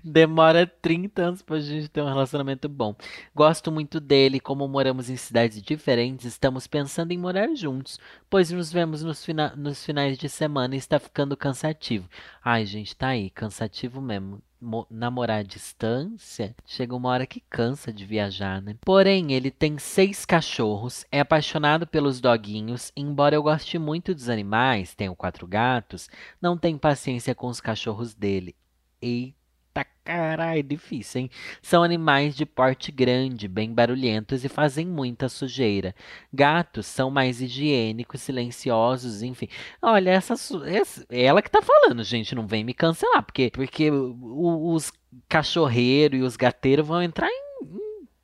Demora 0.03 0.67
30 0.67 1.23
anos 1.23 1.43
pra 1.43 1.59
gente 1.61 1.89
ter 1.89 2.03
um 2.03 2.09
relacionamento 2.09 2.69
bom. 2.69 2.95
Gosto 3.35 3.71
muito 3.73 4.01
dele, 4.01 4.41
como 4.41 4.69
moramos 4.69 5.09
em 5.11 5.17
cidades 5.17 5.63
diferentes, 5.63 6.27
estamos 6.27 6.67
pensando 6.67 7.13
em 7.13 7.19
morar 7.19 7.55
juntos, 7.55 7.99
pois 8.29 8.51
nos 8.51 8.73
vemos 8.73 9.03
nos, 9.03 9.25
fina 9.25 9.55
nos 9.57 9.85
finais 9.85 10.19
de 10.19 10.29
semana 10.29 10.75
e 10.75 10.79
está 10.79 10.99
ficando 10.99 11.37
cansativo. 11.37 12.09
Ai, 12.43 12.67
gente, 12.67 12.97
tá 12.97 13.09
aí, 13.09 13.31
cansativo 13.31 14.01
mesmo. 14.01 14.43
Mo 14.61 14.87
namorar 14.91 15.41
à 15.41 15.43
distância, 15.43 16.57
chega 16.65 16.97
uma 16.97 17.11
hora 17.11 17.27
que 17.27 17.43
cansa 17.51 17.93
de 17.93 18.07
viajar, 18.07 18.63
né? 18.63 18.75
Porém, 18.81 19.33
ele 19.33 19.51
tem 19.51 19.77
seis 19.77 20.25
cachorros, 20.25 21.05
é 21.13 21.21
apaixonado 21.21 21.87
pelos 21.87 22.19
doguinhos, 22.19 22.91
embora 22.97 23.35
eu 23.35 23.43
goste 23.43 23.79
muito 23.79 24.15
dos 24.15 24.31
animais, 24.31 24.95
tenho 24.95 25.15
quatro 25.15 25.47
gatos, 25.47 26.09
não 26.41 26.57
tem 26.57 26.79
paciência 26.79 27.35
com 27.35 27.49
os 27.49 27.61
cachorros 27.61 28.15
dele. 28.15 28.57
Eita 29.05 29.85
caralho, 30.03 30.63
difícil, 30.63 31.23
hein? 31.23 31.31
São 31.61 31.83
animais 31.83 32.35
de 32.35 32.47
porte 32.47 32.91
grande, 32.91 33.47
bem 33.47 33.73
barulhentos 33.73 34.45
e 34.45 34.49
fazem 34.49 34.87
muita 34.87 35.29
sujeira. 35.29 35.95
Gatos 36.33 36.87
são 36.87 37.11
mais 37.11 37.41
higiênicos, 37.43 38.23
silenciosos, 38.23 39.23
enfim. 39.23 39.49
Olha, 39.83 40.11
essa, 40.11 40.35
essa 40.67 41.05
ela 41.11 41.43
que 41.43 41.51
tá 41.51 41.61
falando, 41.61 42.03
gente, 42.03 42.35
não 42.35 42.47
vem 42.47 42.65
me 42.65 42.73
cancelar, 42.73 43.23
porque 43.23 43.51
porque 43.51 43.91
os 43.91 44.91
cachorreiros 45.29 46.19
e 46.19 46.23
os 46.23 46.37
gateiros 46.37 46.87
vão 46.87 47.03
entrar 47.03 47.29
em 47.29 47.44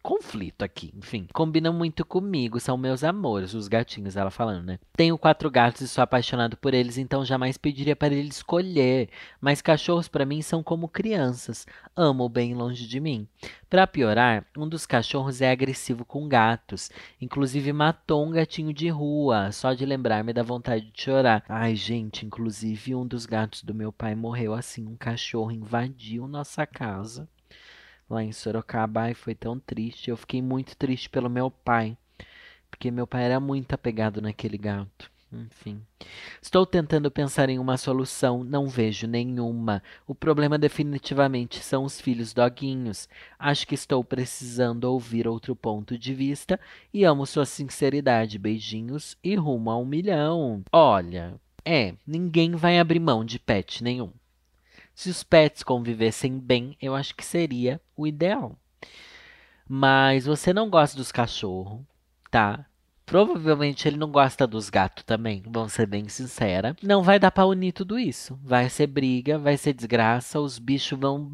conflito 0.02 0.62
aqui. 0.62 0.92
Enfim, 0.96 1.26
combinam 1.32 1.72
muito 1.72 2.04
comigo, 2.04 2.58
são 2.58 2.76
meus 2.76 3.04
amores, 3.04 3.54
os 3.54 3.68
gatinhos, 3.68 4.16
ela 4.16 4.30
falando, 4.30 4.64
né? 4.64 4.78
Tenho 4.96 5.18
quatro 5.18 5.50
gatos 5.50 5.82
e 5.82 5.88
sou 5.88 6.02
apaixonado 6.02 6.56
por 6.56 6.74
eles, 6.74 6.98
então 6.98 7.24
jamais 7.24 7.56
pediria 7.56 7.94
para 7.94 8.14
ele 8.14 8.28
escolher. 8.28 9.08
Mas 9.40 9.62
cachorros 9.62 10.08
para 10.08 10.26
mim 10.26 10.42
são 10.42 10.62
como 10.62 10.88
crianças, 10.88 11.66
amo 11.94 12.28
bem 12.28 12.54
longe 12.54 12.86
de 12.86 13.00
mim. 13.00 13.26
Para 13.68 13.86
piorar, 13.86 14.44
um 14.56 14.68
dos 14.68 14.86
cachorros 14.86 15.40
é 15.40 15.50
agressivo 15.50 16.04
com 16.04 16.28
gatos, 16.28 16.90
inclusive 17.20 17.72
matou 17.72 18.26
um 18.26 18.30
gatinho 18.30 18.72
de 18.72 18.88
rua. 18.88 19.52
Só 19.52 19.72
de 19.74 19.86
lembrar-me 19.86 20.32
da 20.32 20.42
vontade 20.42 20.90
de 20.90 21.02
chorar. 21.02 21.44
Ai, 21.48 21.76
gente, 21.76 22.26
inclusive 22.26 22.94
um 22.94 23.06
dos 23.06 23.26
gatos 23.26 23.62
do 23.62 23.74
meu 23.74 23.92
pai 23.92 24.14
morreu 24.14 24.54
assim, 24.54 24.86
um 24.86 24.96
cachorro 24.96 25.52
invadiu 25.52 26.26
nossa 26.26 26.66
casa 26.66 27.28
lá 28.10 28.22
em 28.22 28.32
Sorocaba 28.32 29.10
e 29.10 29.14
foi 29.14 29.34
tão 29.34 29.58
triste. 29.58 30.10
Eu 30.10 30.16
fiquei 30.16 30.42
muito 30.42 30.76
triste 30.76 31.08
pelo 31.08 31.30
meu 31.30 31.50
pai, 31.50 31.96
porque 32.70 32.90
meu 32.90 33.06
pai 33.06 33.24
era 33.24 33.40
muito 33.40 33.72
apegado 33.72 34.20
naquele 34.20 34.58
gato. 34.58 35.10
Enfim. 35.32 35.80
Estou 36.42 36.66
tentando 36.66 37.08
pensar 37.08 37.48
em 37.48 37.58
uma 37.58 37.76
solução, 37.76 38.42
não 38.42 38.66
vejo 38.66 39.06
nenhuma. 39.06 39.80
O 40.04 40.12
problema 40.12 40.58
definitivamente 40.58 41.62
são 41.62 41.84
os 41.84 42.00
filhos 42.00 42.32
doguinhos. 42.32 43.08
Acho 43.38 43.64
que 43.64 43.74
estou 43.74 44.02
precisando 44.02 44.84
ouvir 44.84 45.28
outro 45.28 45.54
ponto 45.54 45.96
de 45.96 46.12
vista 46.12 46.58
e 46.92 47.04
amo 47.04 47.26
sua 47.26 47.46
sinceridade. 47.46 48.38
Beijinhos 48.38 49.16
e 49.22 49.36
rumo 49.36 49.70
a 49.70 49.78
um 49.78 49.84
milhão. 49.84 50.64
Olha, 50.72 51.40
é, 51.64 51.94
ninguém 52.04 52.56
vai 52.56 52.80
abrir 52.80 52.98
mão 52.98 53.24
de 53.24 53.38
pet 53.38 53.84
nenhum. 53.84 54.10
Se 54.94 55.08
os 55.08 55.22
pets 55.22 55.62
convivessem 55.62 56.38
bem, 56.38 56.76
eu 56.82 56.94
acho 56.94 57.14
que 57.14 57.24
seria 57.24 57.80
o 58.00 58.06
ideal. 58.06 58.56
Mas 59.68 60.26
você 60.26 60.52
não 60.52 60.68
gosta 60.68 60.96
dos 60.96 61.12
cachorros, 61.12 61.80
tá? 62.30 62.66
Provavelmente 63.10 63.88
ele 63.88 63.96
não 63.96 64.08
gosta 64.08 64.46
dos 64.46 64.70
gatos 64.70 65.02
também, 65.02 65.42
vamos 65.44 65.72
ser 65.72 65.84
bem 65.84 66.08
sincera. 66.08 66.76
Não 66.80 67.02
vai 67.02 67.18
dar 67.18 67.32
para 67.32 67.44
unir 67.44 67.72
tudo 67.72 67.98
isso. 67.98 68.38
Vai 68.40 68.70
ser 68.70 68.86
briga, 68.86 69.36
vai 69.36 69.56
ser 69.56 69.72
desgraça, 69.72 70.38
os 70.38 70.60
bichos 70.60 70.96
vão 70.96 71.32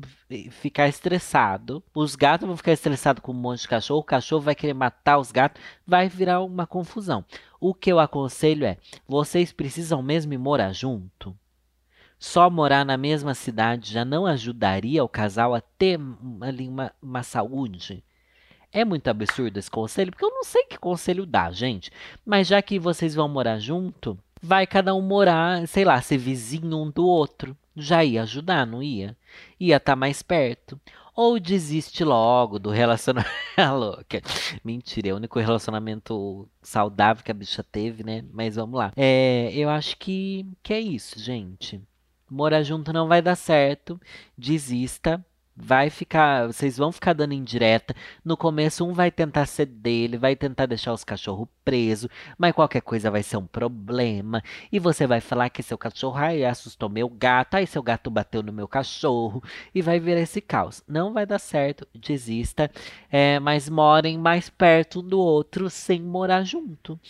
ficar 0.52 0.88
estressados. 0.88 1.82
Os 1.94 2.16
gatos 2.16 2.46
vão 2.46 2.56
ficar 2.56 2.72
estressados 2.72 3.22
com 3.22 3.32
um 3.32 3.34
monte 3.34 3.60
de 3.60 3.68
cachorro, 3.68 4.00
o 4.00 4.04
cachorro 4.04 4.40
vai 4.40 4.54
querer 4.54 4.72
matar 4.72 5.18
os 5.18 5.30
gatos, 5.30 5.62
vai 5.86 6.08
virar 6.08 6.40
uma 6.40 6.66
confusão. 6.66 7.22
O 7.60 7.74
que 7.74 7.92
eu 7.92 8.00
aconselho 8.00 8.64
é: 8.64 8.78
vocês 9.06 9.52
precisam 9.52 10.02
mesmo 10.02 10.38
morar 10.38 10.72
junto? 10.72 11.36
Só 12.18 12.48
morar 12.48 12.84
na 12.84 12.96
mesma 12.96 13.34
cidade 13.34 13.92
já 13.92 14.04
não 14.04 14.26
ajudaria 14.26 15.04
o 15.04 15.08
casal 15.08 15.54
a 15.54 15.60
ter 15.60 16.00
ali 16.40 16.68
uma, 16.68 16.92
uma 17.00 17.22
saúde? 17.22 18.02
É 18.72 18.84
muito 18.84 19.08
absurdo 19.08 19.58
esse 19.58 19.70
conselho, 19.70 20.10
porque 20.10 20.24
eu 20.24 20.30
não 20.30 20.44
sei 20.44 20.64
que 20.64 20.78
conselho 20.78 21.24
dá, 21.24 21.50
gente. 21.50 21.90
Mas 22.24 22.46
já 22.46 22.60
que 22.60 22.78
vocês 22.78 23.14
vão 23.14 23.28
morar 23.28 23.58
junto, 23.58 24.18
vai 24.42 24.66
cada 24.66 24.94
um 24.94 25.00
morar, 25.00 25.66
sei 25.66 25.84
lá, 25.84 26.00
ser 26.00 26.18
vizinho 26.18 26.76
um 26.76 26.90
do 26.90 27.06
outro. 27.06 27.56
Já 27.74 28.04
ia 28.04 28.22
ajudar, 28.22 28.66
não 28.66 28.82
ia? 28.82 29.16
Ia 29.60 29.76
estar 29.76 29.92
tá 29.92 29.96
mais 29.96 30.22
perto. 30.22 30.80
Ou 31.14 31.40
desiste 31.40 32.04
logo 32.04 32.58
do 32.58 32.70
relacionamento. 32.70 33.30
louca. 33.74 34.20
Mentira, 34.62 35.08
é 35.08 35.12
o 35.12 35.16
único 35.16 35.38
relacionamento 35.38 36.46
saudável 36.60 37.24
que 37.24 37.30
a 37.30 37.34
bicha 37.34 37.62
teve, 37.62 38.04
né? 38.04 38.24
Mas 38.32 38.56
vamos 38.56 38.78
lá. 38.78 38.92
É, 38.96 39.50
eu 39.54 39.70
acho 39.70 39.96
que, 39.96 40.46
que 40.62 40.74
é 40.74 40.80
isso, 40.80 41.18
gente. 41.18 41.80
Morar 42.30 42.62
junto 42.62 42.92
não 42.92 43.08
vai 43.08 43.22
dar 43.22 43.36
certo. 43.36 44.00
Desista. 44.36 45.24
Vai 45.58 45.88
ficar, 45.88 46.48
vocês 46.48 46.76
vão 46.76 46.92
ficar 46.92 47.14
dando 47.14 47.32
indireta. 47.32 47.94
No 48.22 48.36
começo, 48.36 48.84
um 48.84 48.92
vai 48.92 49.10
tentar 49.10 49.46
ceder, 49.46 50.04
ele 50.04 50.18
vai 50.18 50.36
tentar 50.36 50.66
deixar 50.66 50.92
os 50.92 51.02
cachorros 51.02 51.48
presos, 51.64 52.10
mas 52.36 52.52
qualquer 52.52 52.82
coisa 52.82 53.10
vai 53.10 53.22
ser 53.22 53.38
um 53.38 53.46
problema. 53.46 54.42
E 54.70 54.78
você 54.78 55.06
vai 55.06 55.18
falar 55.18 55.48
que 55.48 55.62
seu 55.62 55.78
cachorro 55.78 56.18
ai, 56.18 56.44
assustou 56.44 56.90
meu 56.90 57.08
gato, 57.08 57.54
aí 57.54 57.66
seu 57.66 57.82
gato 57.82 58.10
bateu 58.10 58.42
no 58.42 58.52
meu 58.52 58.68
cachorro, 58.68 59.42
e 59.74 59.80
vai 59.80 59.98
virar 59.98 60.20
esse 60.20 60.42
caos. 60.42 60.82
Não 60.86 61.14
vai 61.14 61.24
dar 61.24 61.38
certo, 61.38 61.88
desista. 61.94 62.70
É, 63.10 63.40
mas 63.40 63.66
morem 63.66 64.18
mais 64.18 64.50
perto 64.50 65.00
do 65.00 65.18
outro 65.18 65.70
sem 65.70 66.02
morar 66.02 66.42
junto. 66.42 67.00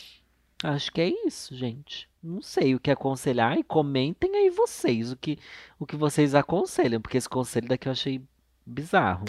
Acho 0.63 0.93
que 0.93 1.01
é 1.01 1.13
isso, 1.27 1.55
gente. 1.57 2.09
Não 2.27 2.43
sei 2.43 2.75
o 2.75 2.81
que 2.81 2.91
aconselhar 2.91 3.57
e 3.57 3.63
comentem 3.63 4.35
aí 4.35 4.51
vocês 4.51 5.13
o 5.13 5.17
que, 5.17 5.39
o 5.79 5.87
que 5.87 5.95
vocês 5.95 6.35
aconselham, 6.35 7.01
porque 7.01 7.17
esse 7.17 7.29
conselho 7.29 7.69
daqui 7.69 7.87
eu 7.87 7.93
achei 7.93 8.21
bizarro. 8.67 9.27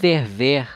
Ferver 0.00 0.66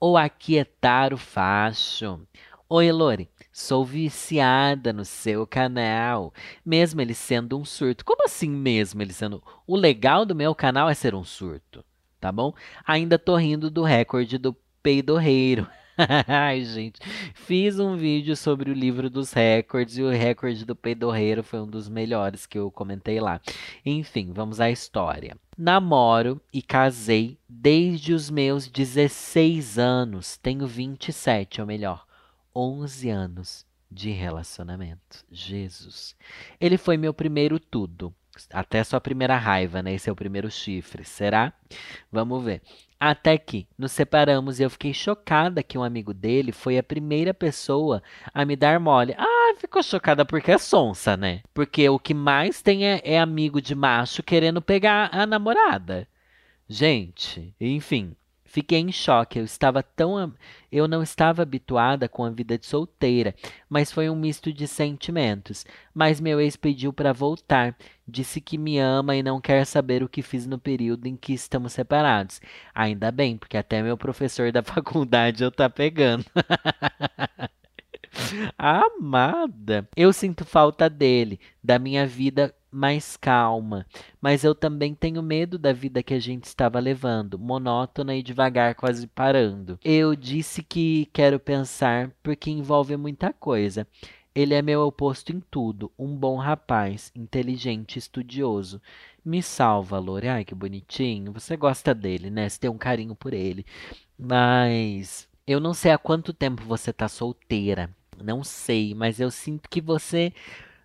ou 0.00 0.16
aquietar 0.16 1.12
o 1.12 1.18
facho. 1.18 2.26
Oi, 2.70 2.90
Lore, 2.90 3.28
sou 3.52 3.84
viciada 3.84 4.94
no 4.94 5.04
seu 5.04 5.46
canal, 5.46 6.32
mesmo 6.64 7.02
ele 7.02 7.12
sendo 7.12 7.58
um 7.58 7.66
surto. 7.66 8.06
Como 8.06 8.24
assim 8.24 8.48
mesmo 8.48 9.02
ele 9.02 9.12
sendo? 9.12 9.42
O 9.66 9.76
legal 9.76 10.24
do 10.24 10.34
meu 10.34 10.54
canal 10.54 10.88
é 10.88 10.94
ser 10.94 11.14
um 11.14 11.22
surto, 11.22 11.84
tá 12.18 12.32
bom? 12.32 12.54
Ainda 12.86 13.18
tô 13.18 13.36
rindo 13.36 13.70
do 13.70 13.82
recorde 13.82 14.38
do 14.38 14.56
peidorreiro. 14.82 15.68
Ai, 16.26 16.64
gente. 16.64 17.00
Fiz 17.34 17.78
um 17.78 17.96
vídeo 17.96 18.36
sobre 18.36 18.70
o 18.70 18.74
livro 18.74 19.10
dos 19.10 19.32
recordes 19.32 19.98
e 19.98 20.02
o 20.02 20.10
recorde 20.10 20.64
do 20.64 20.74
peidorreiro 20.74 21.42
foi 21.42 21.60
um 21.60 21.66
dos 21.66 21.88
melhores 21.88 22.46
que 22.46 22.58
eu 22.58 22.70
comentei 22.70 23.20
lá. 23.20 23.40
Enfim, 23.84 24.32
vamos 24.32 24.60
à 24.60 24.70
história. 24.70 25.36
Namoro 25.56 26.40
e 26.52 26.62
casei 26.62 27.38
desde 27.48 28.14
os 28.14 28.30
meus 28.30 28.68
16 28.68 29.78
anos. 29.78 30.36
Tenho 30.38 30.66
27, 30.66 31.60
ou 31.60 31.66
melhor, 31.66 32.06
11 32.54 33.10
anos 33.10 33.66
de 33.90 34.10
relacionamento. 34.10 35.24
Jesus. 35.30 36.16
Ele 36.58 36.78
foi 36.78 36.96
meu 36.96 37.12
primeiro 37.12 37.60
tudo. 37.60 38.14
Até 38.50 38.82
sua 38.82 39.00
primeira 39.00 39.36
raiva, 39.36 39.82
né? 39.82 39.92
Esse 39.94 40.08
é 40.08 40.12
o 40.12 40.16
primeiro 40.16 40.50
chifre. 40.50 41.04
Será? 41.04 41.52
Vamos 42.10 42.42
ver. 42.42 42.62
Até 42.98 43.36
que 43.36 43.66
nos 43.76 43.92
separamos 43.92 44.60
e 44.60 44.62
eu 44.62 44.70
fiquei 44.70 44.94
chocada 44.94 45.62
que 45.62 45.76
um 45.76 45.82
amigo 45.82 46.14
dele 46.14 46.52
foi 46.52 46.78
a 46.78 46.82
primeira 46.82 47.34
pessoa 47.34 48.02
a 48.32 48.44
me 48.44 48.54
dar 48.54 48.78
mole. 48.78 49.14
Ah, 49.18 49.54
ficou 49.58 49.82
chocada 49.82 50.24
porque 50.24 50.52
é 50.52 50.58
sonsa, 50.58 51.16
né? 51.16 51.42
Porque 51.52 51.88
o 51.88 51.98
que 51.98 52.14
mais 52.14 52.62
tem 52.62 52.86
é, 52.86 53.00
é 53.04 53.18
amigo 53.18 53.60
de 53.60 53.74
macho 53.74 54.22
querendo 54.22 54.62
pegar 54.62 55.10
a 55.12 55.26
namorada. 55.26 56.06
Gente, 56.68 57.54
enfim. 57.60 58.14
Fiquei 58.52 58.80
em 58.80 58.92
choque. 58.92 59.38
Eu 59.38 59.46
estava 59.46 59.82
tão 59.82 60.34
eu 60.70 60.86
não 60.86 61.02
estava 61.02 61.40
habituada 61.40 62.06
com 62.06 62.22
a 62.22 62.28
vida 62.28 62.58
de 62.58 62.66
solteira, 62.66 63.34
mas 63.66 63.90
foi 63.90 64.10
um 64.10 64.14
misto 64.14 64.52
de 64.52 64.68
sentimentos. 64.68 65.64
Mas 65.94 66.20
meu 66.20 66.38
ex 66.38 66.54
pediu 66.54 66.92
para 66.92 67.14
voltar, 67.14 67.74
disse 68.06 68.42
que 68.42 68.58
me 68.58 68.78
ama 68.78 69.16
e 69.16 69.22
não 69.22 69.40
quer 69.40 69.64
saber 69.64 70.02
o 70.02 70.08
que 70.08 70.20
fiz 70.20 70.46
no 70.46 70.58
período 70.58 71.06
em 71.06 71.16
que 71.16 71.32
estamos 71.32 71.72
separados. 71.72 72.42
Ainda 72.74 73.10
bem, 73.10 73.38
porque 73.38 73.56
até 73.56 73.82
meu 73.82 73.96
professor 73.96 74.52
da 74.52 74.60
faculdade 74.62 75.42
eu 75.42 75.50
tá 75.50 75.70
pegando. 75.70 76.26
Amada, 78.58 79.88
eu 79.96 80.12
sinto 80.12 80.44
falta 80.44 80.90
dele, 80.90 81.40
da 81.64 81.78
minha 81.78 82.06
vida 82.06 82.54
mais 82.72 83.16
calma, 83.18 83.86
mas 84.20 84.42
eu 84.42 84.54
também 84.54 84.94
tenho 84.94 85.22
medo 85.22 85.58
da 85.58 85.72
vida 85.72 86.02
que 86.02 86.14
a 86.14 86.18
gente 86.18 86.44
estava 86.44 86.80
levando, 86.80 87.38
monótona 87.38 88.16
e 88.16 88.22
devagar, 88.22 88.74
quase 88.74 89.06
parando. 89.06 89.78
Eu 89.84 90.16
disse 90.16 90.62
que 90.62 91.06
quero 91.12 91.38
pensar 91.38 92.10
porque 92.22 92.50
envolve 92.50 92.96
muita 92.96 93.32
coisa. 93.32 93.86
Ele 94.34 94.54
é 94.54 94.62
meu 94.62 94.80
oposto 94.80 95.30
em 95.30 95.40
tudo, 95.40 95.92
um 95.98 96.16
bom 96.16 96.38
rapaz, 96.38 97.12
inteligente, 97.14 97.98
estudioso. 97.98 98.80
Me 99.22 99.42
salva, 99.42 99.98
Lore. 99.98 100.28
Ai, 100.28 100.44
que 100.44 100.54
bonitinho. 100.54 101.32
Você 101.32 101.54
gosta 101.56 101.94
dele, 101.94 102.30
né? 102.30 102.48
Você 102.48 102.58
tem 102.58 102.70
um 102.70 102.78
carinho 102.78 103.14
por 103.14 103.34
ele. 103.34 103.66
Mas 104.18 105.28
eu 105.46 105.60
não 105.60 105.74
sei 105.74 105.92
há 105.92 105.98
quanto 105.98 106.32
tempo 106.32 106.62
você 106.64 106.92
tá 106.92 107.08
solteira. 107.08 107.90
Não 108.22 108.42
sei, 108.42 108.94
mas 108.94 109.20
eu 109.20 109.30
sinto 109.30 109.68
que 109.68 109.80
você 109.80 110.32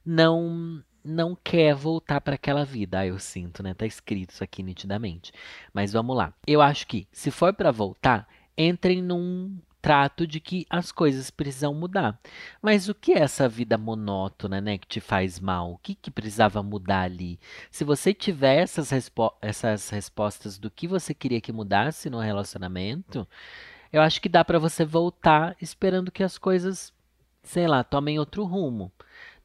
não 0.05 0.83
não 1.03 1.35
quer 1.35 1.73
voltar 1.73 2.21
para 2.21 2.35
aquela 2.35 2.65
vida. 2.65 2.99
Ah, 2.99 3.07
eu 3.07 3.19
sinto, 3.19 3.63
né? 3.63 3.73
Tá 3.73 3.85
escrito 3.85 4.31
isso 4.31 4.43
aqui 4.43 4.63
nitidamente. 4.63 5.31
Mas 5.73 5.93
vamos 5.93 6.15
lá. 6.15 6.33
Eu 6.45 6.61
acho 6.61 6.87
que 6.87 7.07
se 7.11 7.31
for 7.31 7.53
para 7.53 7.71
voltar, 7.71 8.27
entrem 8.57 9.01
num 9.01 9.57
trato 9.81 10.27
de 10.27 10.39
que 10.39 10.65
as 10.69 10.91
coisas 10.91 11.29
precisam 11.29 11.73
mudar. 11.73 12.19
Mas 12.61 12.89
o 12.89 12.95
que 12.95 13.13
é 13.13 13.19
essa 13.19 13.47
vida 13.47 13.77
monótona, 13.77 14.59
né, 14.59 14.77
que 14.77 14.87
te 14.87 14.99
faz 14.99 15.39
mal? 15.39 15.71
O 15.71 15.77
que, 15.77 15.95
que 15.95 16.11
precisava 16.11 16.61
mudar 16.61 17.03
ali? 17.03 17.39
Se 17.71 17.83
você 17.83 18.13
tiver 18.13 18.57
essas, 18.57 18.89
respo 18.89 19.33
essas 19.41 19.89
respostas 19.89 20.57
do 20.57 20.69
que 20.69 20.87
você 20.87 21.13
queria 21.13 21.39
que 21.39 21.53
mudasse 21.53 22.09
no 22.09 22.19
relacionamento, 22.19 23.25
eu 23.91 24.01
acho 24.01 24.21
que 24.21 24.27
dá 24.27 24.43
para 24.43 24.59
você 24.59 24.83
voltar 24.83 25.55
esperando 25.61 26.11
que 26.11 26.23
as 26.23 26.37
coisas, 26.37 26.93
sei 27.41 27.67
lá, 27.67 27.83
tomem 27.83 28.19
outro 28.19 28.43
rumo. 28.43 28.91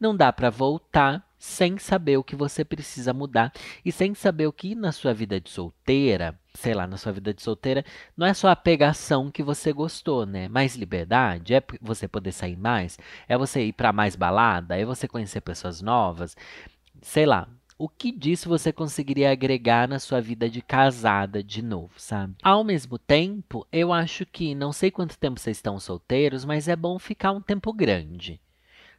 Não 0.01 0.17
dá 0.17 0.33
para 0.33 0.51
voltar 0.51 1.25
sem 1.43 1.77
saber 1.77 2.17
o 2.19 2.23
que 2.23 2.37
você 2.37 2.65
precisa 2.65 3.13
mudar 3.13 3.53
e 3.85 3.91
sem 3.91 4.15
saber 4.15 4.47
o 4.47 4.53
que 4.53 4.77
na 4.77 4.93
sua 4.93 5.13
vida 5.13 5.41
de 5.41 5.51
solteira, 5.51 6.39
sei 6.55 6.73
lá, 6.73 6.87
na 6.87 6.97
sua 6.97 7.11
vida 7.11 7.35
de 7.35 7.43
solteira, 7.43 7.85
não 8.17 8.25
é 8.25 8.33
só 8.33 8.47
a 8.47 8.55
pegação 8.55 9.29
que 9.29 9.43
você 9.43 9.73
gostou, 9.73 10.25
né? 10.25 10.47
Mais 10.47 10.77
liberdade, 10.77 11.53
é 11.53 11.63
você 11.81 12.07
poder 12.07 12.31
sair 12.31 12.57
mais, 12.57 12.97
é 13.27 13.37
você 13.37 13.65
ir 13.65 13.73
para 13.73 13.93
mais 13.93 14.15
balada, 14.15 14.79
é 14.79 14.85
você 14.85 15.09
conhecer 15.09 15.41
pessoas 15.41 15.83
novas, 15.83 16.37
sei 17.01 17.27
lá. 17.27 17.49
O 17.77 17.89
que 17.89 18.13
disso 18.13 18.49
você 18.49 18.73
conseguiria 18.73 19.33
agregar 19.33 19.89
na 19.89 19.99
sua 19.99 20.21
vida 20.21 20.49
de 20.49 20.63
casada 20.63 21.43
de 21.43 21.61
novo, 21.61 21.95
sabe? 21.97 22.37
Ao 22.41 22.63
mesmo 22.63 22.97
tempo, 23.01 23.67
eu 23.73 23.93
acho 23.93 24.25
que 24.25 24.55
não 24.55 24.73
sei 24.73 24.93
quanto 24.93 25.19
tempo 25.19 25.41
vocês 25.41 25.57
estão 25.57 25.81
solteiros, 25.81 26.45
mas 26.45 26.69
é 26.69 26.77
bom 26.77 27.01
ficar 27.01 27.33
um 27.33 27.41
tempo 27.41 27.73
grande 27.73 28.41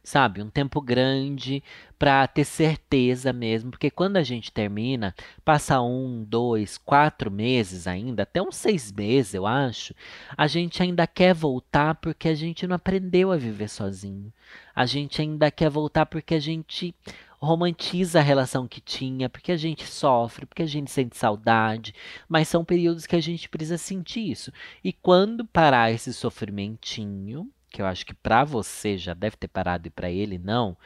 sabe? 0.04 0.42
Um 0.42 0.50
tempo 0.50 0.80
grande 0.82 1.62
para 1.98 2.26
ter 2.26 2.44
certeza 2.44 3.32
mesmo, 3.32 3.70
porque 3.70 3.90
quando 3.90 4.18
a 4.18 4.22
gente 4.22 4.52
termina, 4.52 5.14
passa 5.42 5.80
um, 5.80 6.22
dois, 6.22 6.76
quatro 6.76 7.30
meses 7.30 7.86
ainda, 7.86 8.24
até 8.24 8.42
uns 8.42 8.56
seis 8.56 8.92
meses, 8.92 9.32
eu 9.32 9.46
acho, 9.46 9.94
a 10.36 10.46
gente 10.46 10.82
ainda 10.82 11.06
quer 11.06 11.34
voltar 11.34 11.94
porque 11.94 12.28
a 12.28 12.34
gente 12.34 12.66
não 12.66 12.76
aprendeu 12.76 13.32
a 13.32 13.36
viver 13.36 13.68
sozinho. 13.68 14.30
A 14.76 14.84
gente 14.84 15.22
ainda 15.22 15.50
quer 15.50 15.70
voltar 15.70 16.04
porque 16.04 16.34
a 16.34 16.40
gente 16.40 16.94
romantiza 17.40 18.18
a 18.18 18.22
relação 18.22 18.66
que 18.66 18.80
tinha, 18.80 19.28
porque 19.28 19.52
a 19.52 19.56
gente 19.56 19.86
sofre, 19.86 20.46
porque 20.46 20.62
a 20.62 20.66
gente 20.66 20.90
sente 20.90 21.16
saudade, 21.16 21.94
mas 22.28 22.48
são 22.48 22.64
períodos 22.64 23.06
que 23.06 23.16
a 23.16 23.20
gente 23.20 23.48
precisa 23.48 23.78
sentir 23.78 24.30
isso. 24.30 24.52
E 24.82 24.92
quando 24.92 25.44
parar 25.44 25.92
esse 25.92 26.12
sofrimentinho, 26.12 27.48
que 27.74 27.82
eu 27.82 27.86
acho 27.86 28.06
que 28.06 28.14
para 28.14 28.44
você 28.44 28.96
já 28.96 29.14
deve 29.14 29.36
ter 29.36 29.48
parado 29.48 29.88
e 29.88 29.90
para 29.90 30.08
ele 30.08 30.38
não, 30.38 30.76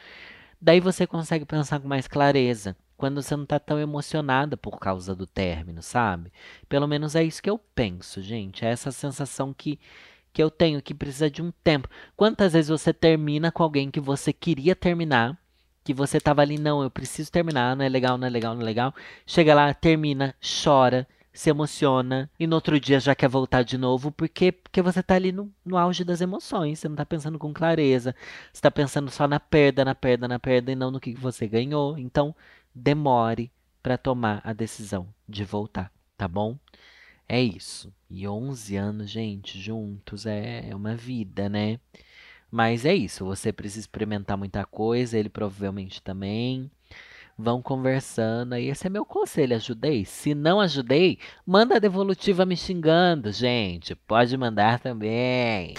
daí 0.59 0.79
você 0.79 1.05
consegue 1.05 1.45
pensar 1.45 1.79
com 1.79 1.87
mais 1.87 2.07
clareza. 2.07 2.75
Quando 2.97 3.21
você 3.21 3.35
não 3.35 3.43
está 3.43 3.59
tão 3.59 3.79
emocionada 3.79 4.57
por 4.57 4.79
causa 4.79 5.15
do 5.15 5.27
término, 5.27 5.83
sabe? 5.83 6.33
Pelo 6.67 6.87
menos 6.87 7.15
é 7.15 7.23
isso 7.23 7.43
que 7.43 7.49
eu 7.49 7.59
penso, 7.59 8.23
gente. 8.23 8.65
É 8.65 8.69
essa 8.69 8.91
sensação 8.91 9.53
que, 9.53 9.79
que 10.33 10.41
eu 10.41 10.49
tenho, 10.49 10.81
que 10.81 10.93
precisa 10.95 11.29
de 11.29 11.43
um 11.43 11.51
tempo. 11.63 11.87
Quantas 12.17 12.53
vezes 12.53 12.69
você 12.69 12.91
termina 12.91 13.51
com 13.51 13.61
alguém 13.61 13.91
que 13.91 13.99
você 13.99 14.33
queria 14.33 14.75
terminar, 14.75 15.37
que 15.83 15.93
você 15.93 16.17
estava 16.17 16.41
ali, 16.41 16.57
não, 16.57 16.81
eu 16.81 16.89
preciso 16.89 17.31
terminar, 17.31 17.75
não 17.75 17.85
é 17.85 17.89
legal, 17.89 18.17
não 18.17 18.27
é 18.27 18.29
legal, 18.31 18.55
não 18.55 18.63
é 18.63 18.65
legal. 18.65 18.93
Chega 19.27 19.53
lá, 19.53 19.73
termina, 19.73 20.35
chora, 20.41 21.07
se 21.33 21.49
emociona 21.49 22.29
e 22.39 22.47
no 22.47 22.55
outro 22.55 22.79
dia 22.79 22.99
já 22.99 23.15
quer 23.15 23.29
voltar 23.29 23.63
de 23.63 23.77
novo, 23.77 24.11
porque, 24.11 24.51
porque 24.51 24.81
você 24.81 25.01
tá 25.03 25.15
ali 25.15 25.31
no, 25.31 25.51
no 25.65 25.77
auge 25.77 26.03
das 26.03 26.21
emoções, 26.21 26.79
você 26.79 26.89
não 26.89 26.95
tá 26.95 27.05
pensando 27.05 27.39
com 27.39 27.53
clareza, 27.53 28.15
você 28.51 28.61
tá 28.61 28.71
pensando 28.71 29.09
só 29.11 29.27
na 29.27 29.39
perda, 29.39 29.85
na 29.85 29.95
perda, 29.95 30.27
na 30.27 30.39
perda 30.39 30.71
e 30.71 30.75
não 30.75 30.91
no 30.91 30.99
que 30.99 31.13
você 31.15 31.47
ganhou. 31.47 31.97
Então, 31.97 32.35
demore 32.73 33.51
para 33.81 33.97
tomar 33.97 34.41
a 34.43 34.53
decisão 34.53 35.07
de 35.27 35.43
voltar, 35.43 35.91
tá 36.17 36.27
bom? 36.27 36.57
É 37.27 37.41
isso. 37.41 37.93
E 38.09 38.27
11 38.27 38.75
anos, 38.75 39.09
gente, 39.09 39.59
juntos 39.59 40.25
é, 40.25 40.69
é 40.69 40.75
uma 40.75 40.95
vida, 40.95 41.47
né? 41.47 41.79
Mas 42.51 42.85
é 42.85 42.95
isso, 42.95 43.23
você 43.25 43.53
precisa 43.53 43.81
experimentar 43.81 44.37
muita 44.37 44.65
coisa, 44.65 45.17
ele 45.17 45.29
provavelmente 45.29 46.01
também 46.01 46.71
vão 47.39 47.61
conversando. 47.61 48.57
E 48.57 48.67
esse 48.67 48.85
é 48.85 48.89
meu 48.89 49.05
conselho, 49.05 49.55
ajudei? 49.55 50.03
Se 50.03 50.35
não 50.35 50.59
ajudei, 50.59 51.17
manda 51.45 51.77
a 51.77 51.79
devolutiva 51.79 52.45
me 52.45 52.57
xingando, 52.57 53.31
gente. 53.31 53.95
Pode 53.95 54.35
mandar 54.35 54.79
também. 54.79 55.75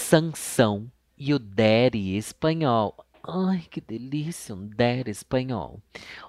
Sansão 0.00 0.90
e 1.16 1.32
o 1.32 1.38
Daddy 1.38 2.16
espanhol. 2.16 2.96
Ai, 3.22 3.64
que 3.70 3.80
delícia, 3.80 4.54
um 4.54 4.68
Daddy 4.68 5.10
espanhol. 5.10 5.80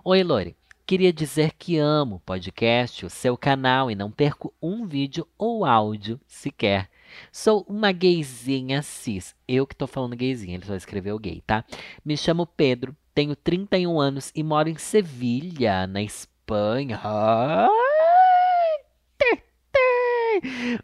Oi, 0.04 0.24
Lore. 0.24 0.56
Queria 0.86 1.12
dizer 1.12 1.52
que 1.52 1.78
amo 1.78 2.16
o 2.16 2.20
podcast, 2.20 3.06
o 3.06 3.10
seu 3.10 3.38
canal 3.38 3.92
e 3.92 3.96
não 3.96 4.10
perco 4.10 4.54
um 4.62 4.86
vídeo 4.86 5.28
ou 5.38 5.66
áudio 5.66 6.18
sequer. 6.26 6.90
Sou 7.32 7.66
uma 7.68 7.92
gayzinha 7.92 8.82
cis. 8.82 9.36
Eu 9.48 9.66
que 9.66 9.76
tô 9.76 9.88
falando 9.88 10.16
gayzinha, 10.16 10.56
ele 10.56 10.66
só 10.66 10.76
escreveu 10.76 11.18
gay, 11.20 11.42
tá? 11.46 11.64
Me 12.04 12.18
chamo 12.18 12.46
Pedro, 12.46 12.96
tenho 13.14 13.36
31 13.36 14.00
anos 14.00 14.32
e 14.36 14.44
moro 14.44 14.70
em 14.70 14.78
Sevilha, 14.78 15.88
na 15.88 16.02
Espanha. 16.02 17.00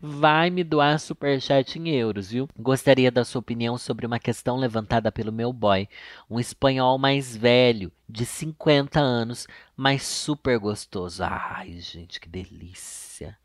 Vai 0.02 0.50
me 0.50 0.64
doar 0.64 1.00
superchat 1.00 1.78
em 1.78 1.90
euros, 1.90 2.32
viu? 2.32 2.50
Gostaria 2.58 3.12
da 3.12 3.24
sua 3.24 3.40
opinião 3.40 3.78
sobre 3.78 4.06
uma 4.06 4.20
questão 4.20 4.58
levantada 4.58 5.12
pelo 5.12 5.32
meu 5.32 5.54
boy, 5.54 5.88
um 6.30 6.40
espanhol 6.40 6.98
mais 6.98 7.36
velho, 7.36 7.92
de 8.10 8.26
50 8.26 9.00
anos, 9.00 9.48
mas 9.76 10.04
super 10.04 10.58
gostoso. 10.58 11.24
Ai, 11.24 11.80
gente, 11.80 12.20
que 12.20 12.28
delícia. 12.28 13.38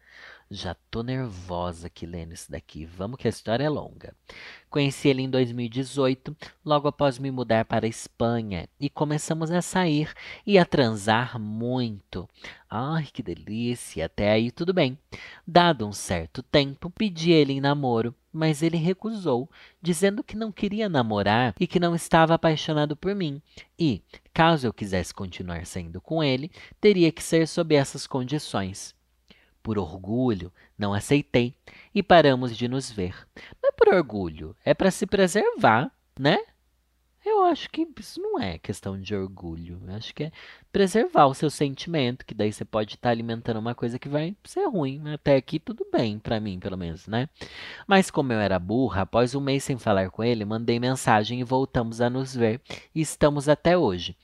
Já 0.51 0.75
tô 0.91 1.03
nervosa 1.03 1.89
aqui 1.89 2.07
lendo 2.07 2.33
isso 2.33 2.51
daqui. 2.51 2.87
Vamos 2.87 3.19
que 3.19 3.27
a 3.27 3.31
história 3.31 3.65
é 3.65 3.69
longa. 3.69 4.15
Conheci 4.71 5.07
ele 5.09 5.21
em 5.21 5.29
2018, 5.29 6.35
logo 6.65 6.89
após 6.89 7.19
me 7.19 7.31
mudar 7.31 7.67
para 7.67 7.85
a 7.85 7.89
Espanha, 7.89 8.67
e 8.81 8.89
começamos 8.89 9.51
a 9.51 9.61
sair 9.61 10.11
e 10.47 10.59
a 10.59 10.65
transar 10.65 11.39
muito. 11.39 12.27
Ai, 12.71 13.07
que 13.13 13.23
delícia! 13.23 14.07
Até 14.07 14.31
aí 14.31 14.51
tudo 14.51 14.73
bem. 14.73 14.99
Dado 15.47 15.87
um 15.87 15.93
certo 15.93 16.43
tempo, 16.43 16.89
pedi 16.89 17.31
ele 17.31 17.53
em 17.53 17.61
namoro, 17.61 18.15
mas 18.33 18.63
ele 18.63 18.79
recusou, 18.79 19.51
dizendo 19.83 20.25
que 20.25 20.35
não 20.35 20.51
queria 20.51 20.89
namorar 20.89 21.55
e 21.61 21.67
que 21.67 21.79
não 21.79 21.95
estava 21.95 22.33
apaixonado 22.33 22.97
por 22.97 23.15
mim. 23.15 23.43
E, 23.79 24.03
caso 24.33 24.67
eu 24.67 24.73
quisesse 24.73 25.13
continuar 25.13 25.67
saindo 25.67 26.01
com 26.01 26.25
ele, 26.25 26.51
teria 26.81 27.13
que 27.13 27.23
ser 27.23 27.47
sob 27.47 27.75
essas 27.75 28.07
condições. 28.07 28.97
Por 29.69 29.79
orgulho, 29.79 30.51
não 30.79 30.95
aceitei 30.95 31.55
e 31.95 32.03
paramos 32.03 32.57
de 32.57 32.67
nos 32.67 32.91
ver. 32.91 33.15
Não 33.63 33.69
é 33.69 33.73
por 33.73 33.89
orgulho, 33.89 34.57
é 34.65 34.73
para 34.73 34.91
se 34.91 35.05
preservar, 35.05 35.93
né? 36.19 36.39
Eu 37.23 37.45
acho 37.45 37.69
que 37.69 37.87
isso 38.01 38.19
não 38.19 38.41
é 38.41 38.57
questão 38.57 38.99
de 38.99 39.15
orgulho. 39.15 39.79
Eu 39.87 39.95
acho 39.95 40.15
que 40.15 40.25
é 40.25 40.33
preservar 40.73 41.27
o 41.27 41.35
seu 41.35 41.51
sentimento, 41.51 42.25
que 42.25 42.33
daí 42.33 42.51
você 42.51 42.65
pode 42.65 42.95
estar 42.95 43.09
tá 43.09 43.11
alimentando 43.11 43.61
uma 43.61 43.75
coisa 43.75 43.99
que 43.99 44.09
vai 44.09 44.35
ser 44.43 44.65
ruim. 44.65 45.03
Até 45.13 45.37
aqui 45.37 45.59
tudo 45.59 45.87
bem, 45.93 46.19
para 46.19 46.41
mim, 46.41 46.59
pelo 46.59 46.79
menos, 46.79 47.07
né? 47.07 47.29
Mas 47.87 48.11
como 48.11 48.33
eu 48.33 48.39
era 48.39 48.59
burra, 48.59 49.03
após 49.03 49.35
um 49.35 49.41
mês 49.43 49.65
sem 49.65 49.77
falar 49.77 50.11
com 50.11 50.25
ele, 50.25 50.47
mandei 50.47 50.81
mensagem 50.81 51.41
e 51.41 51.45
voltamos 51.45 52.01
a 52.01 52.09
nos 52.09 52.35
ver. 52.35 52.63
E 52.95 53.03
estamos 53.03 53.51
até 53.51 53.77
hoje. 53.77 54.17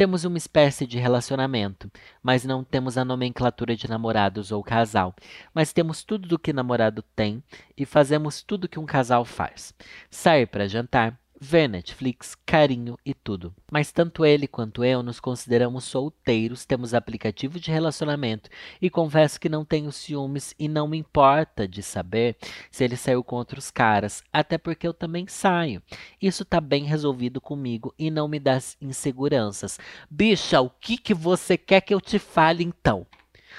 Temos 0.00 0.24
uma 0.24 0.38
espécie 0.38 0.86
de 0.86 0.98
relacionamento, 0.98 1.92
mas 2.22 2.42
não 2.42 2.64
temos 2.64 2.96
a 2.96 3.04
nomenclatura 3.04 3.76
de 3.76 3.86
namorados 3.86 4.50
ou 4.50 4.64
casal. 4.64 5.14
Mas 5.52 5.74
temos 5.74 6.02
tudo 6.02 6.26
do 6.26 6.38
que 6.38 6.54
namorado 6.54 7.02
tem 7.14 7.44
e 7.76 7.84
fazemos 7.84 8.42
tudo 8.42 8.66
que 8.66 8.80
um 8.80 8.86
casal 8.86 9.26
faz: 9.26 9.74
sair 10.10 10.46
para 10.46 10.66
jantar, 10.66 11.20
ver 11.40 11.68
Netflix, 11.68 12.36
carinho 12.44 12.98
e 13.04 13.14
tudo. 13.14 13.54
Mas 13.72 13.90
tanto 13.90 14.26
ele 14.26 14.46
quanto 14.46 14.84
eu 14.84 15.02
nos 15.02 15.18
consideramos 15.18 15.84
solteiros, 15.84 16.66
temos 16.66 16.92
aplicativo 16.92 17.58
de 17.58 17.70
relacionamento 17.70 18.50
e 18.80 18.90
confesso 18.90 19.40
que 19.40 19.48
não 19.48 19.64
tenho 19.64 19.90
ciúmes 19.90 20.54
e 20.58 20.68
não 20.68 20.86
me 20.86 20.98
importa 20.98 21.66
de 21.66 21.82
saber 21.82 22.36
se 22.70 22.84
ele 22.84 22.96
saiu 22.96 23.24
com 23.24 23.36
outros 23.36 23.70
caras, 23.70 24.22
até 24.30 24.58
porque 24.58 24.86
eu 24.86 24.92
também 24.92 25.26
saio. 25.26 25.82
Isso 26.20 26.44
tá 26.44 26.60
bem 26.60 26.84
resolvido 26.84 27.40
comigo 27.40 27.94
e 27.98 28.10
não 28.10 28.28
me 28.28 28.38
dá 28.38 28.58
inseguranças. 28.80 29.78
Bicha, 30.10 30.60
o 30.60 30.68
que 30.68 30.98
que 30.98 31.14
você 31.14 31.56
quer 31.56 31.80
que 31.80 31.94
eu 31.94 32.00
te 32.00 32.18
fale 32.18 32.62
então? 32.62 33.06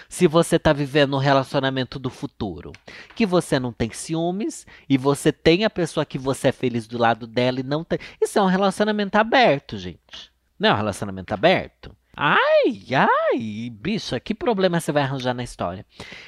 Se 0.09 0.27
você 0.27 0.55
está 0.55 0.73
vivendo 0.73 1.15
um 1.15 1.19
relacionamento 1.19 1.97
do 1.97 2.09
futuro. 2.09 2.71
Que 3.15 3.25
você 3.25 3.59
não 3.59 3.71
tem 3.71 3.91
ciúmes 3.91 4.65
e 4.89 4.97
você 4.97 5.31
tem 5.31 5.65
a 5.65 5.69
pessoa 5.69 6.05
que 6.05 6.17
você 6.17 6.49
é 6.49 6.51
feliz 6.51 6.87
do 6.87 6.97
lado 6.97 7.27
dela 7.27 7.59
e 7.59 7.63
não 7.63 7.83
tem. 7.83 7.99
Isso 8.21 8.37
é 8.37 8.41
um 8.41 8.47
relacionamento 8.47 9.15
aberto, 9.17 9.77
gente. 9.77 10.31
Não 10.59 10.69
é 10.69 10.73
um 10.73 10.77
relacionamento 10.77 11.33
aberto? 11.33 11.95
Ai, 12.15 12.83
ai, 12.93 13.69
bicha, 13.71 14.19
que 14.19 14.35
problema 14.35 14.79
você 14.81 14.91
vai 14.91 15.03
arranjar 15.03 15.33
na 15.33 15.43
história? 15.43 15.85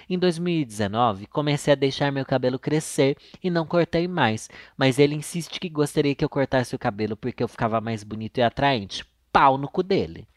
Em 0.09 0.17
2019, 0.17 1.27
comecei 1.27 1.73
a 1.73 1.75
deixar 1.75 2.11
meu 2.11 2.25
cabelo 2.25 2.57
crescer 2.57 3.17
e 3.43 3.49
não 3.49 3.65
cortei 3.65 4.07
mais, 4.07 4.49
mas 4.77 4.97
ele 4.97 5.13
insiste 5.13 5.59
que 5.59 5.67
gostaria 5.67 6.15
que 6.15 6.23
eu 6.23 6.29
cortasse 6.29 6.73
o 6.73 6.79
cabelo 6.79 7.17
porque 7.17 7.43
eu 7.43 7.49
ficava 7.49 7.81
mais 7.81 8.01
bonito 8.03 8.37
e 8.37 8.41
atraente. 8.41 9.05
Pau 9.31 9.57
no 9.57 9.67
cu 9.67 9.83
dele. 9.83 10.27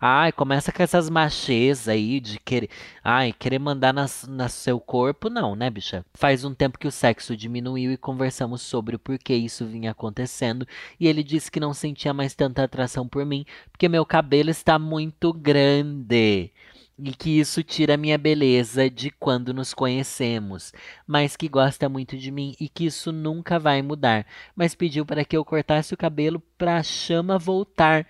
Ai, 0.00 0.30
começa 0.32 0.70
com 0.70 0.82
essas 0.82 1.08
machês 1.08 1.88
aí 1.88 2.20
de 2.20 2.38
querer. 2.38 2.68
Ai, 3.02 3.32
querer 3.32 3.58
mandar 3.58 3.94
no 3.94 4.48
seu 4.48 4.78
corpo, 4.78 5.30
não, 5.30 5.56
né, 5.56 5.70
bicha? 5.70 6.04
Faz 6.14 6.44
um 6.44 6.54
tempo 6.54 6.78
que 6.78 6.86
o 6.86 6.92
sexo 6.92 7.36
diminuiu 7.36 7.92
e 7.92 7.96
conversamos 7.96 8.62
sobre 8.62 8.96
o 8.96 8.98
porquê 8.98 9.34
isso 9.34 9.64
vinha 9.66 9.92
acontecendo. 9.92 10.66
E 11.00 11.06
ele 11.06 11.22
disse 11.22 11.50
que 11.50 11.60
não 11.60 11.72
sentia 11.72 12.12
mais 12.12 12.34
tanta 12.34 12.62
atração 12.62 13.08
por 13.08 13.24
mim, 13.24 13.44
porque 13.70 13.88
meu 13.88 14.04
cabelo 14.04 14.50
está 14.50 14.78
muito 14.78 15.32
grande 15.32 16.52
e 16.98 17.12
que 17.12 17.38
isso 17.38 17.62
tira 17.62 17.94
a 17.94 17.98
minha 17.98 18.16
beleza 18.16 18.88
de 18.88 19.10
quando 19.10 19.52
nos 19.52 19.74
conhecemos, 19.74 20.72
mas 21.06 21.36
que 21.36 21.48
gosta 21.48 21.88
muito 21.88 22.16
de 22.16 22.30
mim 22.30 22.56
e 22.58 22.68
que 22.68 22.86
isso 22.86 23.12
nunca 23.12 23.58
vai 23.58 23.82
mudar, 23.82 24.26
mas 24.54 24.74
pediu 24.74 25.04
para 25.04 25.24
que 25.24 25.36
eu 25.36 25.44
cortasse 25.44 25.92
o 25.92 25.96
cabelo 25.96 26.40
para 26.56 26.78
a 26.78 26.82
chama 26.82 27.38
voltar. 27.38 28.06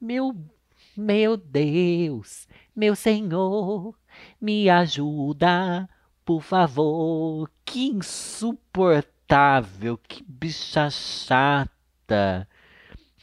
Meu 0.00 0.34
meu 0.96 1.36
Deus, 1.36 2.46
meu 2.74 2.94
Senhor, 2.94 3.94
me 4.40 4.68
ajuda, 4.68 5.88
por 6.24 6.42
favor. 6.42 7.50
Que 7.64 7.88
insuportável, 7.88 9.96
que 9.96 10.22
bicha 10.22 10.90
chata, 10.90 12.48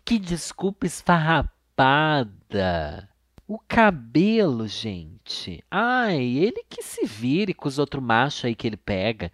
que 0.03 0.17
desculpa 0.17 0.85
esfarrapada. 0.85 3.07
O 3.47 3.57
cabelo, 3.57 4.67
gente. 4.67 5.63
Ai, 5.71 6.21
ele 6.21 6.63
que 6.69 6.83
se 6.83 7.05
vire 7.05 7.53
com 7.53 7.67
os 7.67 7.79
outros 7.79 8.03
machos 8.03 8.45
aí 8.45 8.53
que 8.53 8.67
ele 8.67 8.77
pega. 8.77 9.31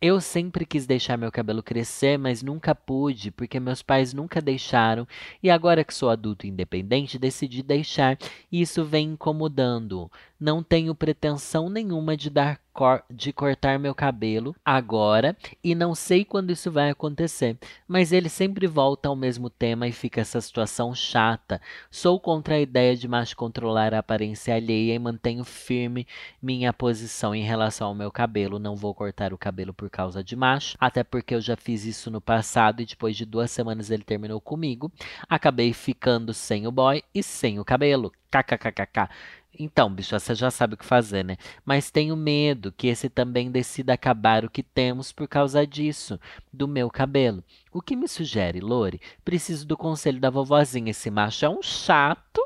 Eu 0.00 0.20
sempre 0.20 0.64
quis 0.64 0.86
deixar 0.86 1.16
meu 1.16 1.32
cabelo 1.32 1.60
crescer, 1.60 2.16
mas 2.16 2.40
nunca 2.40 2.72
pude, 2.72 3.32
porque 3.32 3.58
meus 3.58 3.82
pais 3.82 4.14
nunca 4.14 4.40
deixaram, 4.40 5.08
e 5.42 5.50
agora 5.50 5.82
que 5.82 5.92
sou 5.92 6.08
adulto 6.08 6.46
independente, 6.46 7.18
decidi 7.18 7.64
deixar, 7.64 8.16
e 8.50 8.60
isso 8.60 8.84
vem 8.84 9.08
incomodando. 9.14 10.08
Não 10.38 10.62
tenho 10.62 10.94
pretensão 10.94 11.68
nenhuma 11.68 12.16
de 12.16 12.30
dar 12.30 12.60
cor 12.78 13.02
de 13.10 13.32
cortar 13.32 13.76
meu 13.76 13.92
cabelo 13.92 14.54
agora 14.64 15.36
e 15.64 15.74
não 15.74 15.96
sei 15.96 16.24
quando 16.24 16.52
isso 16.52 16.70
vai 16.70 16.90
acontecer, 16.90 17.58
mas 17.88 18.12
ele 18.12 18.28
sempre 18.28 18.68
volta 18.68 19.08
ao 19.08 19.16
mesmo 19.16 19.50
tema 19.50 19.88
e 19.88 19.90
fica 19.90 20.20
essa 20.20 20.40
situação 20.40 20.94
chata. 20.94 21.60
Sou 21.90 22.20
contra 22.20 22.54
a 22.54 22.60
ideia 22.60 22.94
de 22.94 23.08
macho 23.08 23.36
controlar 23.36 23.92
a 23.92 23.98
aparência 23.98 24.54
alheia 24.54 24.94
e 24.94 24.98
mantenho 25.00 25.42
firme 25.42 26.06
minha 26.40 26.72
posição 26.72 27.34
em 27.34 27.42
relação 27.42 27.88
ao 27.88 27.96
meu 27.96 28.12
cabelo. 28.12 28.60
Não 28.60 28.76
vou 28.76 28.94
cortar 28.94 29.32
o 29.32 29.38
cabelo 29.38 29.74
por 29.74 29.90
causa 29.90 30.22
de 30.22 30.36
macho, 30.36 30.76
até 30.78 31.02
porque 31.02 31.34
eu 31.34 31.40
já 31.40 31.56
fiz 31.56 31.84
isso 31.84 32.12
no 32.12 32.20
passado 32.20 32.80
e 32.80 32.86
depois 32.86 33.16
de 33.16 33.24
duas 33.24 33.50
semanas 33.50 33.90
ele 33.90 34.04
terminou 34.04 34.40
comigo. 34.40 34.92
Acabei 35.28 35.72
ficando 35.72 36.32
sem 36.32 36.64
o 36.64 36.70
boy 36.70 37.02
e 37.12 37.24
sem 37.24 37.58
o 37.58 37.64
cabelo. 37.64 38.12
KKKKK. 38.30 39.08
Então, 39.56 39.92
bicho, 39.92 40.18
você 40.18 40.34
já 40.34 40.50
sabe 40.50 40.74
o 40.74 40.76
que 40.76 40.84
fazer, 40.84 41.24
né? 41.24 41.36
Mas 41.64 41.90
tenho 41.90 42.16
medo 42.16 42.72
que 42.72 42.86
esse 42.86 43.08
também 43.08 43.50
decida 43.50 43.92
acabar 43.92 44.44
o 44.44 44.50
que 44.50 44.62
temos 44.62 45.10
por 45.10 45.26
causa 45.26 45.66
disso, 45.66 46.18
do 46.52 46.68
meu 46.68 46.88
cabelo. 46.90 47.42
O 47.72 47.82
que 47.82 47.96
me 47.96 48.06
sugere, 48.06 48.60
Lore? 48.60 49.00
Preciso 49.24 49.66
do 49.66 49.76
conselho 49.76 50.20
da 50.20 50.30
vovozinha. 50.30 50.90
Esse 50.90 51.10
macho 51.10 51.44
é 51.44 51.48
um 51.48 51.62
chato. 51.62 52.40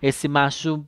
Esse 0.00 0.28
macho. 0.28 0.86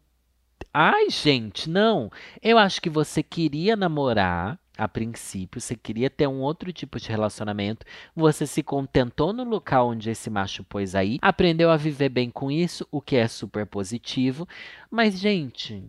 Ai, 0.72 1.10
gente, 1.10 1.68
não. 1.68 2.10
Eu 2.40 2.56
acho 2.56 2.80
que 2.80 2.90
você 2.90 3.22
queria 3.22 3.74
namorar 3.74 4.61
a 4.76 4.88
princípio, 4.88 5.60
você 5.60 5.76
queria 5.76 6.08
ter 6.08 6.26
um 6.26 6.40
outro 6.40 6.72
tipo 6.72 6.98
de 6.98 7.08
relacionamento, 7.08 7.84
você 8.14 8.46
se 8.46 8.62
contentou 8.62 9.32
no 9.32 9.44
local 9.44 9.88
onde 9.88 10.10
esse 10.10 10.30
macho 10.30 10.64
pôs 10.64 10.94
aí, 10.94 11.18
aprendeu 11.20 11.70
a 11.70 11.76
viver 11.76 12.08
bem 12.08 12.30
com 12.30 12.50
isso, 12.50 12.86
o 12.90 13.00
que 13.00 13.16
é 13.16 13.28
super 13.28 13.66
positivo, 13.66 14.48
mas, 14.90 15.18
gente, 15.18 15.84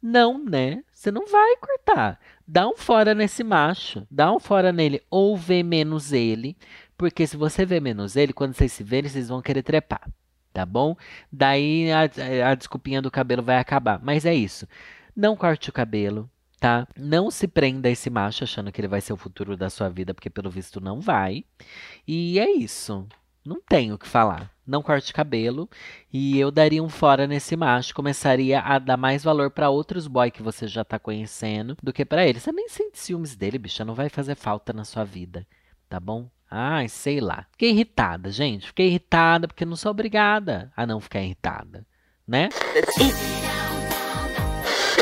não, 0.00 0.42
né? 0.42 0.84
Você 0.92 1.10
não 1.10 1.26
vai 1.26 1.56
cortar. 1.56 2.20
Dá 2.46 2.68
um 2.68 2.76
fora 2.76 3.14
nesse 3.14 3.42
macho, 3.42 4.06
dá 4.10 4.32
um 4.32 4.38
fora 4.38 4.70
nele, 4.70 5.02
ou 5.10 5.36
vê 5.36 5.62
menos 5.62 6.12
ele, 6.12 6.56
porque 6.96 7.26
se 7.26 7.36
você 7.36 7.64
vê 7.64 7.80
menos 7.80 8.16
ele, 8.16 8.32
quando 8.32 8.54
vocês 8.54 8.72
se 8.72 8.82
verem, 8.84 9.08
vocês 9.10 9.28
vão 9.28 9.42
querer 9.42 9.62
trepar, 9.62 10.06
tá 10.52 10.64
bom? 10.66 10.96
Daí 11.32 11.90
a, 11.90 12.50
a 12.50 12.54
desculpinha 12.54 13.00
do 13.00 13.10
cabelo 13.10 13.42
vai 13.42 13.56
acabar, 13.56 13.98
mas 14.02 14.26
é 14.26 14.34
isso. 14.34 14.68
Não 15.16 15.36
corte 15.36 15.70
o 15.70 15.72
cabelo, 15.72 16.30
tá? 16.58 16.86
Não 16.96 17.30
se 17.30 17.46
prenda 17.46 17.88
a 17.88 17.92
esse 17.92 18.10
macho 18.10 18.44
achando 18.44 18.72
que 18.72 18.80
ele 18.80 18.88
vai 18.88 19.00
ser 19.00 19.12
o 19.12 19.16
futuro 19.16 19.56
da 19.56 19.70
sua 19.70 19.88
vida, 19.88 20.14
porque 20.14 20.30
pelo 20.30 20.50
visto 20.50 20.80
não 20.80 21.00
vai. 21.00 21.44
E 22.06 22.38
é 22.38 22.50
isso. 22.50 23.06
Não 23.44 23.60
tenho 23.60 23.94
o 23.94 23.98
que 23.98 24.08
falar. 24.08 24.50
Não 24.66 24.82
corte 24.82 25.12
cabelo. 25.12 25.68
E 26.10 26.38
eu 26.38 26.50
daria 26.50 26.82
um 26.82 26.88
fora 26.88 27.26
nesse 27.26 27.54
macho. 27.56 27.94
Começaria 27.94 28.60
a 28.60 28.78
dar 28.78 28.96
mais 28.96 29.22
valor 29.22 29.50
para 29.50 29.68
outros 29.68 30.06
boy 30.06 30.30
que 30.30 30.42
você 30.42 30.66
já 30.66 30.82
tá 30.82 30.98
conhecendo 30.98 31.76
do 31.82 31.92
que 31.92 32.04
para 32.04 32.26
ele. 32.26 32.40
Você 32.40 32.50
nem 32.50 32.68
sente 32.68 32.98
ciúmes 32.98 33.36
dele, 33.36 33.58
bicha. 33.58 33.84
Não 33.84 33.94
vai 33.94 34.08
fazer 34.08 34.34
falta 34.34 34.72
na 34.72 34.84
sua 34.84 35.04
vida. 35.04 35.46
Tá 35.88 36.00
bom? 36.00 36.30
Ai, 36.50 36.88
sei 36.88 37.20
lá. 37.20 37.46
Fiquei 37.52 37.70
irritada, 37.70 38.30
gente. 38.30 38.68
Fiquei 38.68 38.86
irritada 38.86 39.46
porque 39.46 39.64
não 39.64 39.76
sou 39.76 39.90
obrigada 39.90 40.72
a 40.74 40.86
não 40.86 41.00
ficar 41.00 41.20
irritada, 41.20 41.86
né? 42.26 42.48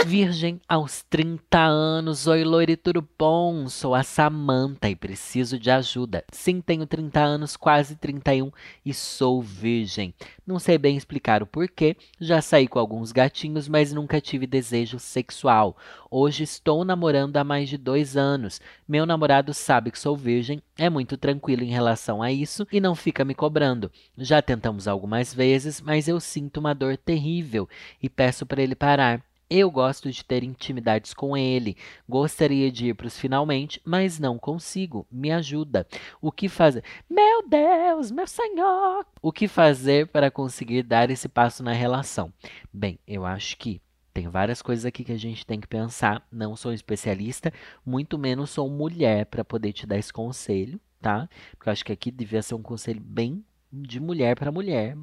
Virgem 0.07 0.61
aos 0.69 1.03
30 1.03 1.59
anos. 1.59 2.27
Oi, 2.27 2.43
loire, 2.43 2.77
tudo 2.77 3.07
bom? 3.19 3.69
Sou 3.69 3.95
a 3.95 4.03
Samanta 4.03 4.89
e 4.89 4.97
preciso 4.97 5.59
de 5.59 5.71
ajuda. 5.71 6.25
Sim, 6.33 6.61
tenho 6.61 6.87
30 6.87 7.21
anos, 7.21 7.57
quase 7.57 7.95
31 7.95 8.51
e 8.85 8.93
sou 8.93 9.41
virgem. 9.41 10.13
Não 10.45 10.59
sei 10.59 10.77
bem 10.77 10.97
explicar 10.97 11.43
o 11.43 11.47
porquê. 11.47 11.97
Já 12.21 12.43
saí 12.43 12.67
com 12.67 12.79
alguns 12.79 13.13
gatinhos, 13.13 13.69
mas 13.69 13.93
nunca 13.93 14.21
tive 14.21 14.47
desejo 14.47 14.99
sexual. 14.99 15.77
Hoje 16.11 16.43
estou 16.43 16.85
namorando 16.85 17.37
há 17.37 17.45
mais 17.45 17.69
de 17.69 17.79
dois 17.79 18.17
anos. 18.17 18.61
Meu 18.89 19.07
namorado 19.07 19.55
sabe 19.55 19.91
que 19.91 19.99
sou 19.99 20.17
virgem, 20.17 20.61
é 20.77 20.91
muito 20.91 21.17
tranquilo 21.17 21.63
em 21.63 21.71
relação 21.71 22.23
a 22.23 22.33
isso 22.33 22.67
e 22.73 22.81
não 22.81 22.95
fica 22.95 23.25
me 23.25 23.35
cobrando. 23.35 23.91
Já 24.19 24.43
tentamos 24.43 24.89
algumas 24.89 25.33
vezes, 25.33 25.81
mas 25.81 26.09
eu 26.09 26.19
sinto 26.19 26.59
uma 26.59 26.75
dor 26.75 26.97
terrível 26.97 27.69
e 28.03 28.09
peço 28.09 28.45
para 28.45 28.63
ele 28.63 28.75
parar. 28.75 29.23
Eu 29.55 29.71
gosto 29.71 30.11
de 30.11 30.25
ter 30.25 30.43
intimidades 30.43 31.13
com 31.13 31.37
ele. 31.37 31.77
Gostaria 32.09 32.73
de 32.73 32.87
ir 32.87 32.95
para 32.95 33.07
os 33.07 33.19
finalmente, 33.19 33.83
mas 33.85 34.19
não 34.19 34.39
consigo. 34.39 35.07
Me 35.13 35.31
ajuda. 35.31 35.87
O 36.23 36.33
que 36.33 36.49
fazer? 36.49 36.83
Meu 37.07 37.47
Deus, 37.47 38.11
meu 38.11 38.27
Senhor! 38.27 39.05
O 39.21 39.31
que 39.31 39.47
fazer 39.47 40.07
para 40.07 40.31
conseguir 40.31 40.83
dar 40.83 41.11
esse 41.11 41.29
passo 41.29 41.63
na 41.63 41.75
relação? 41.75 42.33
Bem, 42.73 42.99
eu 43.07 43.27
acho 43.27 43.59
que 43.59 43.83
Tem 44.15 44.29
várias 44.29 44.61
coisas 44.61 44.85
aqui 44.85 45.05
que 45.05 45.13
a 45.13 45.19
gente 45.19 45.47
tem 45.47 45.61
que 45.61 45.67
pensar. 45.67 46.27
Não 46.31 46.55
sou 46.55 46.73
especialista, 46.73 47.53
muito 47.85 48.19
menos 48.19 48.51
sou 48.51 48.69
mulher 48.71 49.27
para 49.27 49.45
poder 49.45 49.73
te 49.73 49.87
dar 49.87 49.99
esse 49.99 50.13
conselho, 50.13 50.79
tá? 51.01 51.29
Porque 51.53 51.69
eu 51.69 51.73
acho 51.73 51.85
que 51.85 51.93
aqui 51.93 52.11
devia 52.11 52.43
ser 52.43 52.55
um 52.55 52.63
conselho 52.63 53.01
bem 53.01 53.45
de 53.73 53.99
mulher 54.01 54.37
para 54.37 54.53
mulher. 54.53 54.97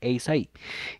É 0.00 0.10
isso 0.10 0.30
aí. 0.30 0.48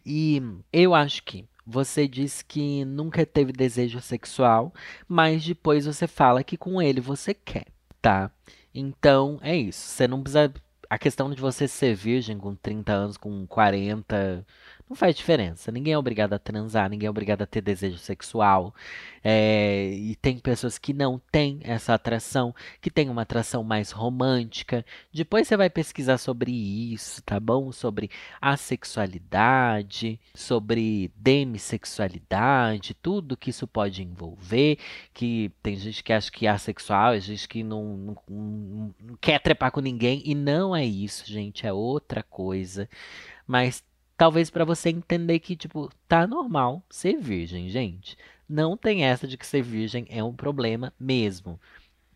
E 0.04 0.42
eu 0.72 0.94
acho 0.94 1.22
que 1.22 1.44
você 1.66 2.06
diz 2.06 2.42
que 2.42 2.84
nunca 2.84 3.26
teve 3.26 3.52
desejo 3.52 4.00
sexual, 4.00 4.72
mas 5.08 5.44
depois 5.44 5.86
você 5.86 6.06
fala 6.06 6.44
que 6.44 6.56
com 6.56 6.80
ele 6.80 7.00
você 7.00 7.34
quer, 7.34 7.66
tá? 8.00 8.30
Então 8.74 9.38
é 9.42 9.56
isso. 9.56 9.80
Você 9.80 10.06
não 10.06 10.22
precisa. 10.22 10.52
A 10.88 10.98
questão 10.98 11.28
de 11.30 11.40
você 11.40 11.66
ser 11.66 11.94
virgem 11.96 12.38
com 12.38 12.54
30 12.54 12.92
anos, 12.92 13.16
com 13.16 13.44
40, 13.46 14.46
não 14.88 14.96
faz 14.96 15.16
diferença. 15.16 15.72
Ninguém 15.72 15.94
é 15.94 15.98
obrigado 15.98 16.32
a 16.32 16.38
transar, 16.38 16.88
ninguém 16.88 17.08
é 17.08 17.10
obrigado 17.10 17.42
a 17.42 17.46
ter 17.46 17.60
desejo 17.60 17.98
sexual. 17.98 18.74
É, 19.22 19.90
e 19.92 20.14
tem 20.14 20.38
pessoas 20.38 20.78
que 20.78 20.92
não 20.92 21.20
têm 21.32 21.58
essa 21.64 21.92
atração, 21.94 22.54
que 22.80 22.88
têm 22.88 23.10
uma 23.10 23.22
atração 23.22 23.64
mais 23.64 23.90
romântica. 23.90 24.86
Depois 25.12 25.48
você 25.48 25.56
vai 25.56 25.68
pesquisar 25.68 26.18
sobre 26.18 26.52
isso, 26.52 27.20
tá 27.24 27.40
bom? 27.40 27.72
Sobre 27.72 28.08
assexualidade, 28.40 30.20
sobre 30.32 31.10
demissexualidade, 31.16 32.94
tudo 32.94 33.36
que 33.36 33.50
isso 33.50 33.66
pode 33.66 34.04
envolver. 34.04 34.78
Que 35.12 35.50
tem 35.60 35.74
gente 35.74 36.04
que 36.04 36.12
acha 36.12 36.30
que 36.30 36.46
é 36.46 36.50
assexual, 36.50 37.10
tem 37.12 37.20
gente 37.22 37.48
que 37.48 37.64
não, 37.64 37.96
não, 37.96 38.16
não, 38.28 38.94
não 39.02 39.16
quer 39.20 39.40
trepar 39.40 39.72
com 39.72 39.80
ninguém. 39.80 40.22
E 40.24 40.36
não 40.36 40.76
é 40.76 40.84
isso, 40.84 41.26
gente, 41.26 41.66
é 41.66 41.72
outra 41.72 42.22
coisa. 42.22 42.88
Mas 43.46 43.82
Talvez 44.16 44.48
para 44.48 44.64
você 44.64 44.88
entender 44.88 45.38
que, 45.40 45.54
tipo, 45.54 45.90
tá 46.08 46.26
normal 46.26 46.82
ser 46.88 47.18
virgem, 47.18 47.68
gente. 47.68 48.16
Não 48.48 48.76
tem 48.76 49.04
essa 49.04 49.26
de 49.26 49.36
que 49.36 49.46
ser 49.46 49.62
virgem 49.62 50.06
é 50.08 50.22
um 50.24 50.32
problema 50.32 50.92
mesmo, 50.98 51.60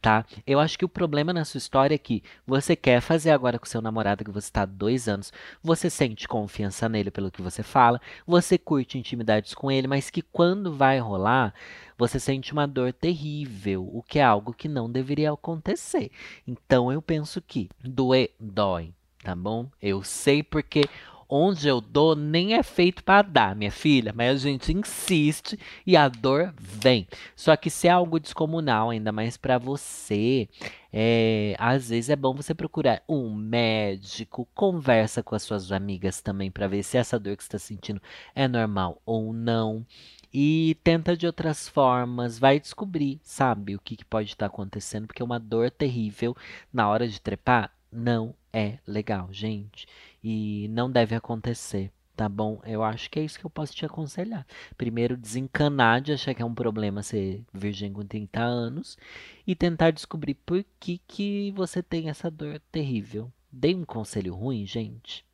tá? 0.00 0.24
Eu 0.46 0.58
acho 0.58 0.78
que 0.78 0.84
o 0.84 0.88
problema 0.88 1.32
na 1.32 1.44
sua 1.44 1.58
história 1.58 1.94
é 1.94 1.98
que 1.98 2.22
você 2.46 2.74
quer 2.74 3.00
fazer 3.00 3.30
agora 3.30 3.58
com 3.58 3.66
seu 3.66 3.82
namorado 3.82 4.24
que 4.24 4.30
você 4.30 4.46
está 4.46 4.62
há 4.62 4.66
dois 4.66 5.08
anos, 5.08 5.32
você 5.62 5.90
sente 5.90 6.26
confiança 6.26 6.88
nele 6.88 7.10
pelo 7.10 7.30
que 7.30 7.42
você 7.42 7.62
fala, 7.62 8.00
você 8.26 8.56
curte 8.56 8.96
intimidades 8.96 9.54
com 9.54 9.70
ele, 9.70 9.86
mas 9.86 10.08
que 10.08 10.22
quando 10.22 10.72
vai 10.72 10.98
rolar, 10.98 11.52
você 11.98 12.18
sente 12.18 12.52
uma 12.52 12.66
dor 12.66 12.92
terrível, 12.92 13.88
o 13.92 14.02
que 14.02 14.18
é 14.18 14.22
algo 14.22 14.54
que 14.54 14.68
não 14.68 14.90
deveria 14.90 15.32
acontecer. 15.32 16.10
Então 16.46 16.90
eu 16.90 17.02
penso 17.02 17.42
que 17.42 17.68
doer 17.84 18.30
dói, 18.40 18.94
tá 19.22 19.34
bom? 19.34 19.68
Eu 19.82 20.02
sei 20.02 20.42
porque 20.42 20.84
onde 21.30 21.68
eu 21.68 21.80
dou 21.80 22.16
nem 22.16 22.54
é 22.54 22.62
feito 22.62 23.04
para 23.04 23.22
dar, 23.22 23.54
minha 23.54 23.70
filha, 23.70 24.12
mas 24.14 24.34
a 24.34 24.48
gente 24.48 24.72
insiste 24.72 25.58
e 25.86 25.96
a 25.96 26.08
dor 26.08 26.52
vem. 26.58 27.06
Só 27.36 27.56
que 27.56 27.70
se 27.70 27.86
é 27.86 27.90
algo 27.90 28.18
descomunal, 28.18 28.90
ainda 28.90 29.12
mais 29.12 29.36
para 29.36 29.56
você, 29.56 30.48
é, 30.92 31.54
às 31.56 31.88
vezes 31.88 32.10
é 32.10 32.16
bom 32.16 32.34
você 32.34 32.52
procurar 32.52 33.02
um 33.08 33.32
médico, 33.32 34.48
conversa 34.54 35.22
com 35.22 35.36
as 35.36 35.42
suas 35.44 35.70
amigas 35.70 36.20
também 36.20 36.50
para 36.50 36.66
ver 36.66 36.82
se 36.82 36.98
essa 36.98 37.18
dor 37.18 37.36
que 37.36 37.44
está 37.44 37.58
sentindo 37.58 38.02
é 38.34 38.48
normal 38.48 39.00
ou 39.06 39.32
não. 39.32 39.86
E 40.32 40.76
tenta 40.84 41.16
de 41.16 41.26
outras 41.26 41.68
formas, 41.68 42.38
vai 42.38 42.60
descobrir, 42.60 43.20
sabe, 43.22 43.74
o 43.74 43.80
que, 43.80 43.96
que 43.96 44.04
pode 44.04 44.28
estar 44.28 44.48
tá 44.48 44.52
acontecendo, 44.52 45.06
porque 45.06 45.22
uma 45.22 45.40
dor 45.40 45.70
terrível 45.70 46.36
na 46.72 46.88
hora 46.88 47.06
de 47.06 47.20
trepar 47.20 47.72
não 47.92 48.34
é 48.52 48.78
legal, 48.86 49.28
gente 49.32 49.86
e 50.22 50.68
não 50.70 50.90
deve 50.90 51.14
acontecer, 51.14 51.90
tá 52.16 52.28
bom? 52.28 52.60
Eu 52.64 52.82
acho 52.82 53.10
que 53.10 53.18
é 53.18 53.24
isso 53.24 53.38
que 53.38 53.44
eu 53.44 53.50
posso 53.50 53.74
te 53.74 53.84
aconselhar. 53.84 54.46
Primeiro, 54.76 55.16
desencanar 55.16 56.00
de 56.00 56.12
achar 56.12 56.34
que 56.34 56.42
é 56.42 56.44
um 56.44 56.54
problema 56.54 57.02
ser 57.02 57.42
virgem 57.52 57.92
com 57.92 58.04
30 58.04 58.40
anos 58.40 58.98
e 59.46 59.54
tentar 59.54 59.90
descobrir 59.90 60.34
por 60.34 60.64
que, 60.78 61.00
que 61.08 61.52
você 61.52 61.82
tem 61.82 62.08
essa 62.08 62.30
dor 62.30 62.60
terrível. 62.70 63.32
Dei 63.50 63.74
um 63.74 63.84
conselho 63.84 64.34
ruim, 64.34 64.64
gente? 64.66 65.24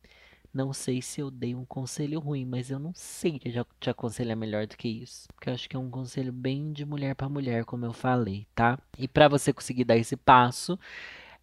Não 0.53 0.73
sei 0.73 1.03
se 1.03 1.21
eu 1.21 1.29
dei 1.29 1.53
um 1.53 1.65
conselho 1.65 2.19
ruim, 2.19 2.43
mas 2.43 2.71
eu 2.71 2.79
não 2.79 2.91
sei 2.95 3.37
te, 3.37 3.51
te 3.79 3.89
aconselhar 3.91 4.35
melhor 4.35 4.65
do 4.65 4.75
que 4.75 4.87
isso. 4.87 5.27
Porque 5.35 5.49
eu 5.49 5.53
acho 5.53 5.69
que 5.69 5.75
é 5.75 5.79
um 5.79 5.89
conselho 5.89 6.31
bem 6.31 6.71
de 6.71 6.83
mulher 6.83 7.13
para 7.13 7.29
mulher, 7.29 7.63
como 7.63 7.85
eu 7.85 7.93
falei, 7.93 8.47
tá? 8.55 8.79
E 8.97 9.07
para 9.07 9.27
você 9.27 9.53
conseguir 9.53 9.83
dar 9.83 9.97
esse 9.97 10.15
passo, 10.15 10.79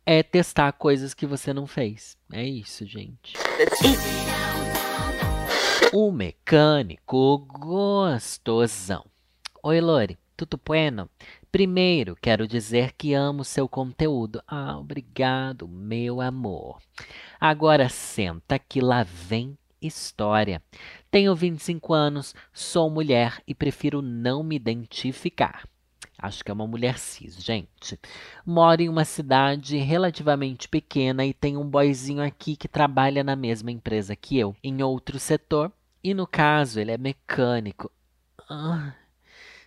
é 0.07 0.23
testar 0.23 0.73
coisas 0.73 1.15
que 1.15 1.27
você 1.27 1.53
não 1.53 1.67
fez. 1.67 2.17
É 2.33 2.45
isso, 2.45 2.85
gente. 2.85 3.35
O 5.93 6.11
mecânico 6.11 7.39
gostosão. 7.39 9.05
Oi, 9.63 9.81
Lore, 9.81 10.19
tudo 10.37 10.61
bueno? 10.63 11.09
Primeiro, 11.51 12.17
quero 12.21 12.49
dizer 12.49 12.93
que 12.93 13.15
amo 13.15 13.45
seu 13.45 13.69
conteúdo. 13.69 14.43
Ah, 14.47 14.77
obrigado, 14.77 15.69
meu 15.69 16.21
amor. 16.21 16.79
Agora 17.41 17.89
senta 17.89 18.59
que 18.59 18.81
lá 18.81 19.05
vem 19.05 19.57
história. 19.81 20.63
Tenho 21.11 21.35
25 21.35 21.95
anos, 21.95 22.35
sou 22.53 22.91
mulher 22.91 23.41
e 23.47 23.55
prefiro 23.55 24.03
não 24.03 24.43
me 24.43 24.57
identificar. 24.57 25.65
Acho 26.25 26.43
que 26.43 26.51
é 26.51 26.55
uma 26.55 26.67
mulher 26.67 26.99
cis, 26.99 27.37
gente. 27.45 28.01
Moro 28.47 28.81
em 28.81 28.89
uma 28.89 29.05
cidade 29.05 29.77
relativamente 29.77 30.67
pequena 30.67 31.23
e 31.27 31.35
tem 31.35 31.55
um 31.55 31.69
boyzinho 31.69 32.23
aqui 32.23 32.57
que 32.57 32.67
trabalha 32.67 33.23
na 33.23 33.37
mesma 33.37 33.71
empresa 33.71 34.17
que 34.17 34.39
eu, 34.39 34.57
em 34.65 34.83
outro 34.83 35.19
setor. 35.19 35.71
E 36.03 36.15
no 36.15 36.27
caso, 36.27 36.81
ele 36.81 36.93
é 36.93 36.97
mecânico. 36.97 37.93
Ah, 38.49 38.95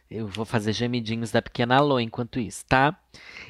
eu 0.10 0.26
vou 0.26 0.46
fazer 0.46 0.74
gemidinhos 0.74 1.30
da 1.30 1.44
pequena 1.44 1.80
Lô 1.80 2.00
enquanto 2.00 2.40
isso, 2.40 2.66
tá? 2.66 3.00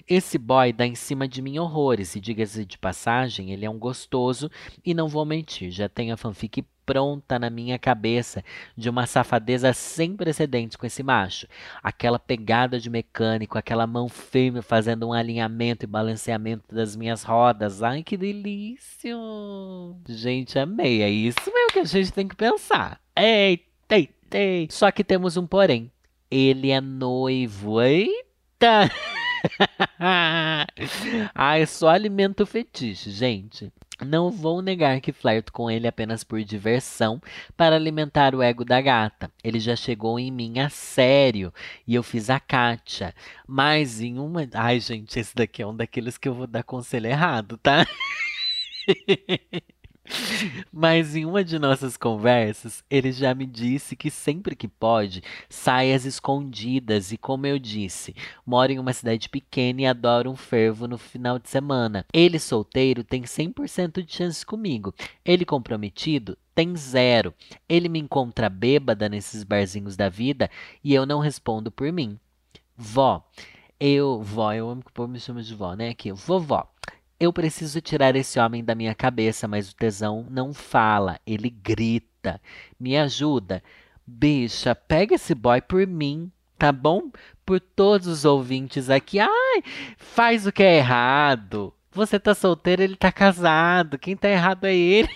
Esse 0.06 0.38
boy 0.38 0.74
dá 0.74 0.86
em 0.86 0.96
cima 0.96 1.30
de 1.30 1.42
mim 1.42 1.60
horrores, 1.60 2.14
e 2.14 2.20
diga-se 2.20 2.66
de 2.66 2.78
passagem, 2.78 3.54
ele 3.54 3.66
é 3.66 3.70
um 3.70 3.80
gostoso, 3.80 4.52
e 4.84 4.94
não 4.94 5.08
vou 5.08 5.26
mentir, 5.26 5.72
já 5.72 5.88
tenho 5.88 6.14
a 6.14 6.18
fanfic 6.18 6.62
pronta 6.88 7.38
na 7.38 7.50
minha 7.50 7.78
cabeça 7.78 8.42
de 8.76 8.90
uma 8.90 9.06
safadeza 9.06 9.74
sem 9.74 10.16
precedentes 10.16 10.78
com 10.78 10.86
esse 10.86 11.04
macho. 11.04 11.46
Aquela 11.84 12.18
pegada 12.18 12.80
de 12.80 12.90
mecânico, 12.90 13.58
aquela 13.58 13.86
mão 13.86 14.08
firme 14.08 14.62
fazendo 14.62 15.10
um 15.10 15.14
alinhamento 15.14 15.84
e 15.84 15.88
balanceamento 15.88 16.74
das 16.74 16.96
minhas 16.96 17.24
rodas. 17.24 17.84
Ai, 17.84 18.04
que 18.04 18.16
delícia! 18.16 19.14
Gente, 20.08 20.58
amei. 20.58 21.02
É 21.04 21.10
isso 21.10 21.52
mesmo 21.54 21.74
que 21.74 21.80
a 21.80 21.84
gente 21.84 22.14
tem 22.14 22.26
que 22.26 22.36
pensar. 22.36 23.02
Eita, 23.14 23.98
eita. 23.98 24.74
Só 24.74 24.90
que 24.90 25.04
temos 25.04 25.36
um 25.36 25.46
porém. 25.46 25.92
Ele 26.32 26.72
é 26.72 26.80
noivo. 26.80 27.82
Eita! 27.82 28.90
Ai, 31.36 31.66
só 31.66 31.90
alimento 31.90 32.46
fetiche, 32.46 33.12
gente. 33.12 33.72
Não 34.06 34.30
vou 34.30 34.62
negar 34.62 35.02
que 35.02 35.12
flerto 35.12 35.52
com 35.52 35.72
ele 35.72 35.88
apenas 35.88 36.24
por 36.24 36.44
diversão, 36.44 37.20
para 37.56 37.76
alimentar 37.76 38.36
o 38.36 38.44
ego 38.44 38.64
da 38.64 38.80
gata. 38.80 39.32
Ele 39.44 39.60
já 39.60 39.76
chegou 39.76 40.20
em 40.20 40.32
mim 40.32 40.60
a 40.60 40.70
sério 40.70 41.52
e 41.86 41.96
eu 41.96 42.04
fiz 42.04 42.30
a 42.30 42.40
Kátia. 42.40 43.14
Mas 43.48 44.00
em 44.00 44.20
uma. 44.20 44.48
Ai, 44.54 44.80
gente, 44.80 45.20
esse 45.20 45.36
daqui 45.36 45.62
é 45.64 45.68
um 45.68 45.76
daqueles 45.76 46.18
que 46.18 46.30
eu 46.30 46.34
vou 46.36 46.48
dar 46.48 46.64
conselho 46.64 47.08
errado, 47.08 47.58
tá? 47.58 47.88
Mas 50.72 51.16
em 51.16 51.26
uma 51.26 51.44
de 51.44 51.60
nossas 51.60 51.98
conversas, 51.98 52.84
ele 52.90 53.12
já 53.12 53.34
me 53.34 53.46
disse 53.46 53.96
que 53.96 54.10
sempre 54.10 54.56
que 54.56 54.68
pode, 54.68 55.22
sai 55.50 55.94
às 55.94 56.06
escondidas 56.06 57.12
e, 57.12 57.18
como 57.18 57.46
eu 57.46 57.60
disse, 57.60 58.16
mora 58.46 58.72
em 58.72 58.80
uma 58.80 58.94
cidade 58.94 59.30
pequena 59.30 59.82
e 59.82 59.86
adora 59.86 60.30
um 60.30 60.36
fervo 60.36 60.88
no 60.88 60.98
final 60.98 61.40
de 61.40 61.50
semana. 61.50 62.06
Ele 62.14 62.40
solteiro 62.40 63.04
tem 63.04 63.24
100% 63.24 64.04
de 64.04 64.14
chance 64.14 64.46
comigo. 64.46 64.94
Ele 65.26 65.46
comprometido 65.46 66.38
tem 66.56 66.76
zero. 66.76 67.34
Ele 67.70 67.88
me 67.88 68.00
encontra 68.00 68.50
bêbada 68.50 69.08
nesses 69.08 69.44
barzinhos 69.44 69.96
da 69.96 70.10
vida 70.10 70.50
e 70.84 70.94
eu 70.94 71.06
não 71.06 71.20
respondo 71.20 71.70
por 71.72 71.92
mim. 71.92 72.20
Vó, 72.76 73.24
eu, 73.80 74.22
vó, 74.24 74.54
eu 74.54 74.68
amo 74.68 74.84
que 74.84 74.90
o 74.90 74.94
povo 74.94 75.12
me 75.12 75.20
chama 75.20 75.44
de 75.44 75.54
vó, 75.54 75.76
né? 75.76 75.90
Aqui, 75.90 76.12
vovó. 76.12 76.68
Eu 77.20 77.34
preciso 77.34 77.82
tirar 77.82 78.16
esse 78.16 78.40
homem 78.40 78.64
da 78.64 78.76
minha 78.76 78.94
cabeça, 78.94 79.48
mas 79.48 79.72
o 79.72 79.76
tesão 79.76 80.28
não 80.30 80.54
fala, 80.54 81.20
ele 81.26 81.50
grita. 81.50 82.40
Me 82.80 82.96
ajuda. 82.98 83.64
Bicha, 84.06 84.76
pega 84.76 85.16
esse 85.16 85.34
boy 85.34 85.60
por 85.62 85.86
mim, 85.88 86.32
tá 86.58 86.72
bom? 86.72 87.12
Por 87.46 87.60
todos 87.60 88.08
os 88.08 88.24
ouvintes 88.24 88.90
aqui. 88.90 89.20
Ai, 89.20 89.64
faz 89.98 90.46
o 90.46 90.52
que 90.52 90.62
é 90.62 90.78
errado. 90.78 91.74
Você 91.92 92.20
tá 92.20 92.36
solteiro, 92.36 92.84
ele 92.84 92.96
tá 92.96 93.12
casado. 93.12 93.98
Quem 93.98 94.16
tá 94.16 94.30
errado 94.30 94.66
é 94.66 94.76
ele. 94.76 95.10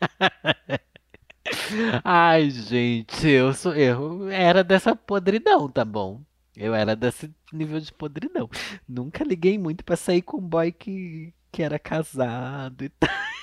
Ai, 2.04 2.50
gente, 2.50 3.28
eu 3.28 3.52
sou 3.54 3.74
eu 3.74 4.28
era 4.30 4.62
dessa 4.62 4.94
podridão, 4.94 5.70
tá 5.70 5.84
bom? 5.84 6.20
Eu 6.56 6.74
era 6.74 6.94
desse 6.94 7.32
nível 7.52 7.80
de 7.80 7.92
podridão. 7.92 8.48
Nunca 8.88 9.24
liguei 9.24 9.58
muito 9.58 9.84
pra 9.84 9.96
sair 9.96 10.22
com 10.22 10.38
um 10.38 10.48
boy 10.48 10.70
que, 10.72 11.34
que 11.50 11.62
era 11.62 11.78
casado 11.78 12.84
e 12.84 12.88
tal. 12.88 13.10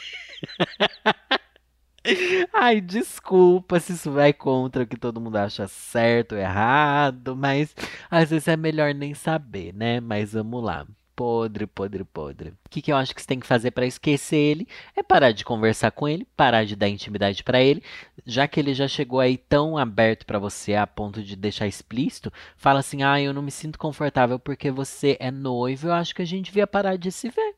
Ai, 2.54 2.82
desculpa 2.82 3.80
se 3.80 3.94
isso 3.94 4.12
vai 4.12 4.34
contra 4.34 4.84
o 4.84 4.88
que 4.88 4.98
todo 4.98 5.22
mundo 5.22 5.38
acha 5.38 5.68
certo 5.68 6.34
ou 6.34 6.38
errado, 6.40 7.36
mas 7.36 7.76
às 8.10 8.30
vezes 8.30 8.48
é 8.48 8.58
melhor 8.58 8.94
nem 8.94 9.14
saber, 9.14 9.74
né? 9.74 10.00
Mas 10.00 10.34
vamos 10.34 10.64
lá. 10.64 10.86
Podre, 11.22 11.68
podre, 11.68 12.04
podre. 12.04 12.50
O 12.66 12.70
que, 12.72 12.82
que 12.82 12.92
eu 12.92 12.98
acho 12.98 13.14
que 13.14 13.22
você 13.22 13.28
tem 13.28 13.40
que 13.40 13.46
fazer 13.46 13.70
para 13.70 13.86
esquecer 13.86 14.38
ele 14.38 14.68
é 14.96 15.04
parar 15.04 15.32
de 15.32 15.46
conversar 15.46 15.92
com 15.92 16.08
ele, 16.08 16.26
parar 16.36 16.66
de 16.66 16.76
dar 16.76 16.90
intimidade 16.90 17.44
para 17.44 17.62
ele, 17.62 17.84
já 18.26 18.48
que 18.48 18.60
ele 18.60 18.74
já 18.74 18.88
chegou 18.88 19.20
aí 19.20 19.38
tão 19.38 19.78
aberto 19.78 20.26
para 20.26 20.40
você 20.40 20.74
a 20.74 20.88
ponto 20.88 21.22
de 21.22 21.36
deixar 21.36 21.68
explícito, 21.68 22.34
fala 22.58 22.80
assim: 22.80 23.04
"Ah, 23.04 23.22
eu 23.22 23.34
não 23.36 23.44
me 23.44 23.52
sinto 23.52 23.78
confortável 23.78 24.40
porque 24.40 24.72
você 24.72 25.16
é 25.20 25.30
noivo, 25.30 25.90
eu 25.90 25.94
acho 25.94 26.16
que 26.16 26.24
a 26.24 26.26
gente 26.26 26.46
devia 26.48 26.66
parar 26.66 26.98
de 26.98 27.12
se 27.12 27.30
ver". 27.30 27.54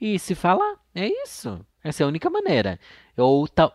E 0.00 0.18
se 0.18 0.34
falar, 0.34 0.76
é 0.94 1.08
isso. 1.24 1.60
Essa 1.84 2.02
é 2.02 2.04
a 2.04 2.08
única 2.08 2.30
maneira. 2.30 2.80
Ou 3.18 3.46
tal, 3.46 3.74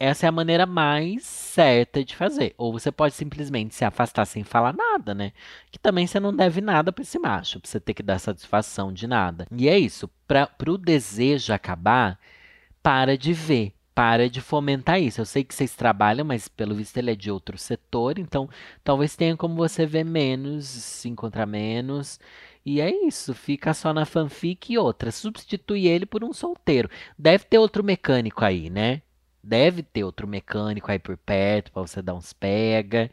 essa 0.00 0.24
é 0.24 0.28
a 0.28 0.32
maneira 0.32 0.64
mais 0.64 1.24
certa 1.24 2.02
de 2.02 2.16
fazer. 2.16 2.54
Ou 2.56 2.72
você 2.72 2.90
pode 2.90 3.14
simplesmente 3.14 3.74
se 3.74 3.84
afastar 3.84 4.24
sem 4.24 4.42
falar 4.42 4.72
nada, 4.72 5.14
né? 5.14 5.32
Que 5.70 5.78
também 5.78 6.06
você 6.06 6.18
não 6.18 6.34
deve 6.34 6.62
nada 6.62 6.90
para 6.90 7.02
esse 7.02 7.18
macho, 7.18 7.60
pra 7.60 7.70
você 7.70 7.78
ter 7.78 7.92
que 7.92 8.02
dar 8.02 8.18
satisfação 8.18 8.92
de 8.92 9.06
nada. 9.06 9.46
E 9.54 9.68
é 9.68 9.78
isso. 9.78 10.08
Para 10.26 10.48
o 10.68 10.78
desejo 10.78 11.52
acabar, 11.52 12.18
para 12.82 13.16
de 13.18 13.34
ver. 13.34 13.74
Para 13.94 14.30
de 14.30 14.40
fomentar 14.40 14.98
isso. 15.00 15.20
Eu 15.20 15.26
sei 15.26 15.44
que 15.44 15.54
vocês 15.54 15.74
trabalham, 15.74 16.24
mas 16.24 16.48
pelo 16.48 16.74
visto 16.74 16.96
ele 16.96 17.10
é 17.10 17.14
de 17.14 17.30
outro 17.30 17.58
setor, 17.58 18.18
então 18.18 18.48
talvez 18.82 19.14
tenha 19.14 19.36
como 19.36 19.54
você 19.54 19.84
ver 19.84 20.04
menos, 20.04 20.66
se 20.66 21.08
encontrar 21.10 21.44
menos. 21.44 22.18
E 22.64 22.80
é 22.80 22.90
isso, 23.06 23.34
fica 23.34 23.74
só 23.74 23.92
na 23.92 24.06
fanfic 24.06 24.72
e 24.72 24.78
outra. 24.78 25.10
Substitui 25.10 25.86
ele 25.86 26.06
por 26.06 26.24
um 26.24 26.32
solteiro. 26.32 26.88
Deve 27.18 27.44
ter 27.44 27.58
outro 27.58 27.84
mecânico 27.84 28.44
aí, 28.44 28.70
né? 28.70 29.02
Deve 29.42 29.82
ter 29.82 30.04
outro 30.04 30.26
mecânico 30.28 30.90
aí 30.90 30.98
por 30.98 31.16
perto 31.16 31.72
para 31.72 31.82
você 31.82 32.02
dar 32.02 32.14
uns 32.14 32.32
pega, 32.32 33.10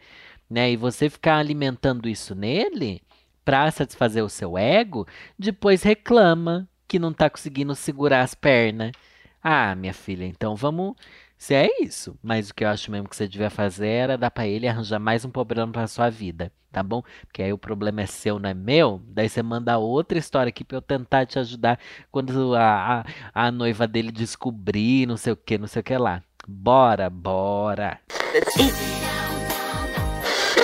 né? 0.49 0.71
E 0.71 0.77
você 0.77 1.09
ficar 1.09 1.37
alimentando 1.37 2.07
isso 2.09 2.35
nele 2.35 3.01
para 3.45 3.71
satisfazer 3.71 4.23
o 4.23 4.29
seu 4.29 4.57
ego, 4.57 5.07
depois 5.39 5.81
reclama 5.83 6.67
que 6.87 6.99
não 6.99 7.13
tá 7.13 7.29
conseguindo 7.29 7.73
segurar 7.75 8.21
as 8.21 8.35
pernas. 8.35 8.91
Ah, 9.41 9.75
minha 9.75 9.93
filha, 9.93 10.25
então 10.25 10.55
vamos 10.55 10.95
se 11.37 11.53
é 11.53 11.69
isso, 11.81 12.17
mas 12.21 12.49
o 12.49 12.53
que 12.53 12.63
eu 12.63 12.69
acho 12.69 12.89
mesmo 12.89 13.07
que 13.07 13.15
você 13.15 13.27
devia 13.27 13.49
fazer 13.49 13.87
era 13.87 14.17
dar 14.17 14.31
para 14.31 14.47
ele 14.47 14.67
arranjar 14.67 14.99
mais 14.99 15.23
um 15.23 15.29
problema 15.29 15.71
para 15.71 15.87
sua 15.87 16.09
vida, 16.09 16.51
tá 16.71 16.81
bom? 16.81 17.03
Porque 17.27 17.43
aí 17.43 17.53
o 17.53 17.57
problema 17.57 18.01
é 18.01 18.05
seu, 18.07 18.39
não 18.39 18.49
é 18.49 18.55
meu. 18.55 19.01
Daí 19.07 19.29
você 19.29 19.43
manda 19.43 19.77
outra 19.77 20.17
história 20.17 20.49
aqui 20.49 20.63
para 20.63 20.77
eu 20.77 20.81
tentar 20.81 21.25
te 21.27 21.37
ajudar 21.37 21.79
quando 22.11 22.55
a, 22.55 23.05
a, 23.33 23.45
a 23.45 23.51
noiva 23.51 23.87
dele 23.87 24.11
descobrir, 24.11 25.05
não 25.05 25.15
sei 25.15 25.33
o 25.33 25.37
que, 25.37 25.57
não 25.59 25.67
sei 25.67 25.81
o 25.81 25.83
que 25.83 25.95
lá. 25.95 26.23
Bora, 26.47 27.09
bora. 27.09 27.99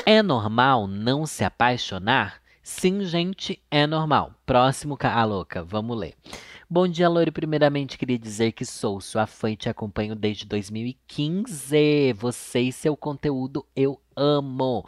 É 0.06 0.24
normal 0.24 0.88
não 0.88 1.26
se 1.26 1.44
apaixonar? 1.44 2.42
Sim, 2.64 3.04
gente, 3.04 3.62
é 3.70 3.86
normal. 3.86 4.34
Próximo, 4.46 4.98
ah, 5.02 5.26
louca, 5.26 5.64
vamos 5.64 5.98
ler. 5.98 6.16
Bom 6.74 6.88
dia, 6.88 7.08
Lori. 7.08 7.30
Primeiramente, 7.30 8.00
queria 8.00 8.18
dizer 8.18 8.52
que 8.52 8.66
sou 8.66 9.00
sua 9.00 9.28
fã 9.28 9.52
e 9.52 9.56
te 9.56 9.70
acompanho 9.70 10.16
desde 10.16 10.44
2015. 10.48 12.14
Você 12.14 12.62
e 12.62 12.72
seu 12.72 12.98
conteúdo 12.98 13.64
eu 13.76 14.02
amo. 14.16 14.84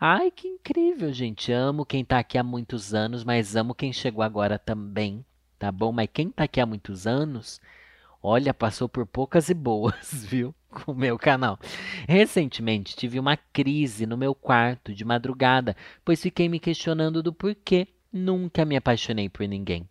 Ai, 0.00 0.30
que 0.30 0.48
incrível, 0.48 1.12
gente. 1.12 1.52
Amo 1.52 1.84
quem 1.84 2.02
tá 2.02 2.18
aqui 2.18 2.38
há 2.38 2.42
muitos 2.42 2.94
anos, 2.94 3.22
mas 3.22 3.54
amo 3.54 3.74
quem 3.74 3.92
chegou 3.92 4.22
agora 4.22 4.58
também, 4.58 5.22
tá 5.58 5.70
bom? 5.70 5.92
Mas 5.92 6.08
quem 6.10 6.30
tá 6.30 6.44
aqui 6.44 6.58
há 6.58 6.64
muitos 6.64 7.06
anos, 7.06 7.60
olha, 8.22 8.54
passou 8.54 8.88
por 8.88 9.04
poucas 9.04 9.50
e 9.50 9.54
boas, 9.54 10.24
viu? 10.24 10.54
Com 10.70 10.92
o 10.92 10.96
meu 10.96 11.18
canal. 11.18 11.58
Recentemente 12.08 12.96
tive 12.96 13.20
uma 13.20 13.36
crise 13.36 14.06
no 14.06 14.16
meu 14.16 14.34
quarto 14.34 14.94
de 14.94 15.04
madrugada, 15.04 15.76
pois 16.02 16.22
fiquei 16.22 16.48
me 16.48 16.58
questionando 16.58 17.22
do 17.22 17.30
porquê 17.30 17.88
nunca 18.10 18.64
me 18.64 18.74
apaixonei 18.74 19.28
por 19.28 19.46
ninguém. 19.46 19.86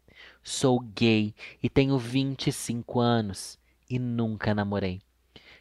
Sou 0.48 0.80
gay 0.80 1.34
e 1.62 1.68
tenho 1.68 1.98
25 1.98 3.00
anos 3.00 3.58
e 3.90 3.98
nunca 3.98 4.54
namorei. 4.54 5.02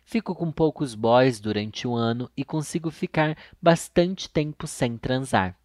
Fico 0.04 0.34
com 0.34 0.52
poucos 0.52 0.94
boys 0.94 1.40
durante 1.40 1.88
o 1.88 1.94
ano 1.94 2.30
e 2.36 2.44
consigo 2.44 2.90
ficar 2.90 3.34
bastante 3.62 4.28
tempo 4.28 4.66
sem 4.66 4.98
transar. 4.98 5.58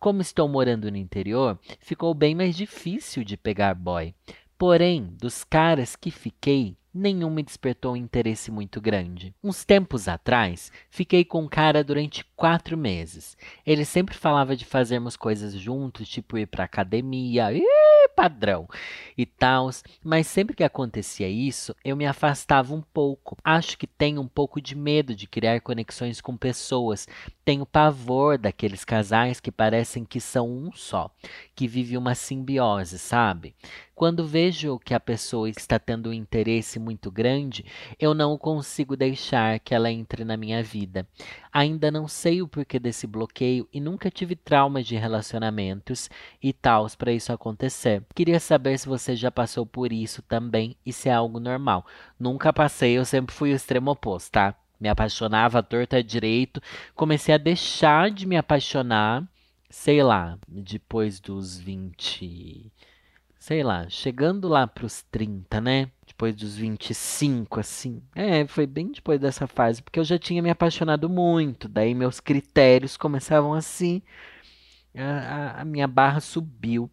Como 0.00 0.20
estou 0.20 0.48
morando 0.48 0.90
no 0.90 0.96
interior, 0.96 1.56
ficou 1.78 2.12
bem 2.14 2.34
mais 2.34 2.56
difícil 2.56 3.22
de 3.22 3.36
pegar 3.36 3.76
boy. 3.76 4.12
Porém, 4.58 5.04
dos 5.20 5.44
caras 5.44 5.94
que 5.94 6.10
fiquei, 6.10 6.76
nenhum 6.94 7.30
me 7.30 7.42
despertou 7.42 7.94
um 7.94 7.96
interesse 7.96 8.50
muito 8.50 8.80
grande. 8.80 9.34
Uns 9.42 9.64
tempos 9.64 10.06
atrás, 10.08 10.70
fiquei 10.88 11.24
com 11.24 11.42
um 11.42 11.48
cara 11.48 11.82
durante 11.82 12.24
quatro 12.36 12.76
meses. 12.76 13.36
Ele 13.66 13.84
sempre 13.84 14.14
falava 14.14 14.54
de 14.54 14.64
fazermos 14.64 15.16
coisas 15.16 15.54
juntos, 15.54 16.08
tipo 16.08 16.38
ir 16.38 16.46
pra 16.46 16.64
academia. 16.64 17.52
Ih! 17.52 17.64
padrão 18.14 18.68
e 19.16 19.26
tal. 19.26 19.70
Mas 20.02 20.26
sempre 20.26 20.54
que 20.54 20.64
acontecia 20.64 21.28
isso, 21.28 21.74
eu 21.84 21.96
me 21.96 22.06
afastava 22.06 22.74
um 22.74 22.80
pouco. 22.80 23.36
Acho 23.44 23.76
que 23.76 23.86
tenho 23.86 24.20
um 24.20 24.28
pouco 24.28 24.60
de 24.60 24.74
medo 24.74 25.14
de 25.14 25.26
criar 25.26 25.60
conexões 25.60 26.20
com 26.20 26.36
pessoas. 26.36 27.08
Tenho 27.44 27.66
pavor 27.66 28.38
daqueles 28.38 28.84
casais 28.84 29.40
que 29.40 29.50
parecem 29.50 30.04
que 30.04 30.20
são 30.20 30.50
um 30.50 30.72
só, 30.72 31.10
que 31.54 31.68
vivem 31.68 31.98
uma 31.98 32.14
simbiose, 32.14 32.98
sabe? 32.98 33.54
Quando 33.94 34.26
vejo 34.26 34.76
que 34.80 34.92
a 34.92 34.98
pessoa 34.98 35.48
está 35.48 35.78
tendo 35.78 36.10
um 36.10 36.12
interesse 36.12 36.80
muito 36.80 37.12
grande, 37.12 37.64
eu 37.96 38.12
não 38.12 38.36
consigo 38.36 38.96
deixar 38.96 39.60
que 39.60 39.72
ela 39.72 39.90
entre 39.90 40.24
na 40.24 40.36
minha 40.36 40.64
vida. 40.64 41.06
Ainda 41.52 41.92
não 41.92 42.08
sei 42.08 42.42
o 42.42 42.48
porquê 42.48 42.80
desse 42.80 43.06
bloqueio 43.06 43.68
e 43.72 43.80
nunca 43.80 44.10
tive 44.10 44.34
traumas 44.34 44.84
de 44.84 44.96
relacionamentos 44.96 46.10
e 46.42 46.52
tals 46.52 46.96
para 46.96 47.12
isso 47.12 47.32
acontecer. 47.32 48.02
Queria 48.12 48.40
saber 48.40 48.76
se 48.78 48.88
você 48.88 49.14
já 49.14 49.30
passou 49.30 49.64
por 49.64 49.92
isso 49.92 50.22
também 50.22 50.76
e 50.84 50.92
se 50.92 51.08
é 51.08 51.12
algo 51.12 51.38
normal. 51.38 51.86
Nunca 52.18 52.52
passei, 52.52 52.98
eu 52.98 53.04
sempre 53.04 53.32
fui 53.32 53.52
o 53.52 53.56
extremo 53.56 53.92
oposto, 53.92 54.32
tá? 54.32 54.56
Me 54.80 54.88
apaixonava 54.88 55.60
à 55.60 55.62
torta 55.62 56.02
direito, 56.02 56.60
comecei 56.96 57.32
a 57.32 57.38
deixar 57.38 58.10
de 58.10 58.26
me 58.26 58.36
apaixonar, 58.36 59.22
sei 59.70 60.02
lá, 60.02 60.36
depois 60.48 61.20
dos 61.20 61.56
20 61.56 62.72
sei 63.44 63.62
lá, 63.62 63.86
chegando 63.90 64.48
lá 64.48 64.66
pros 64.66 65.02
30, 65.10 65.60
né? 65.60 65.90
Depois 66.06 66.34
dos 66.34 66.56
25, 66.56 67.60
assim. 67.60 68.02
É, 68.14 68.46
foi 68.46 68.66
bem 68.66 68.90
depois 68.90 69.20
dessa 69.20 69.46
fase, 69.46 69.82
porque 69.82 70.00
eu 70.00 70.04
já 70.04 70.18
tinha 70.18 70.40
me 70.40 70.48
apaixonado 70.48 71.10
muito. 71.10 71.68
Daí 71.68 71.94
meus 71.94 72.20
critérios 72.20 72.96
começavam 72.96 73.52
assim. 73.52 74.00
A, 74.96 75.60
a 75.60 75.64
minha 75.66 75.86
barra 75.86 76.20
subiu. 76.20 76.90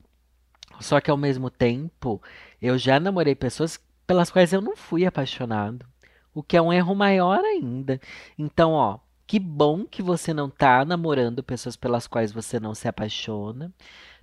Só 0.82 1.00
que 1.00 1.10
ao 1.10 1.16
mesmo 1.16 1.50
tempo, 1.50 2.22
eu 2.62 2.78
já 2.78 3.00
namorei 3.00 3.34
pessoas 3.34 3.80
pelas 4.06 4.30
quais 4.30 4.52
eu 4.52 4.60
não 4.60 4.76
fui 4.76 5.06
apaixonado. 5.06 5.86
O 6.34 6.44
que 6.44 6.58
é 6.58 6.62
um 6.62 6.74
erro 6.74 6.94
maior 6.94 7.40
ainda. 7.40 7.98
Então, 8.38 8.74
ó, 8.74 9.00
que 9.26 9.40
bom 9.40 9.86
que 9.86 10.02
você 10.02 10.34
não 10.34 10.50
tá 10.50 10.84
namorando 10.84 11.42
pessoas 11.42 11.78
pelas 11.78 12.08
quais 12.08 12.34
você 12.34 12.60
não 12.60 12.76
se 12.76 12.90
apaixona 12.90 13.74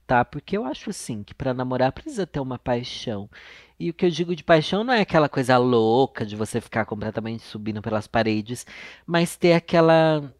tá? 0.08 0.24
Porque 0.24 0.56
eu 0.56 0.64
acho 0.64 0.90
assim 0.90 1.22
que 1.22 1.34
para 1.34 1.54
namorar 1.54 1.92
precisa 1.92 2.26
ter 2.26 2.40
uma 2.40 2.58
paixão. 2.58 3.30
E 3.78 3.90
o 3.90 3.94
que 3.94 4.06
eu 4.06 4.10
digo 4.10 4.34
de 4.34 4.42
paixão 4.42 4.82
não 4.82 4.94
é 4.94 5.02
aquela 5.02 5.28
coisa 5.28 5.58
louca 5.58 6.26
de 6.26 6.34
você 6.34 6.60
ficar 6.60 6.86
completamente 6.86 7.42
subindo 7.44 7.82
pelas 7.82 8.06
paredes, 8.08 8.66
mas 9.06 9.36
ter 9.36 9.52
aquela 9.52 10.34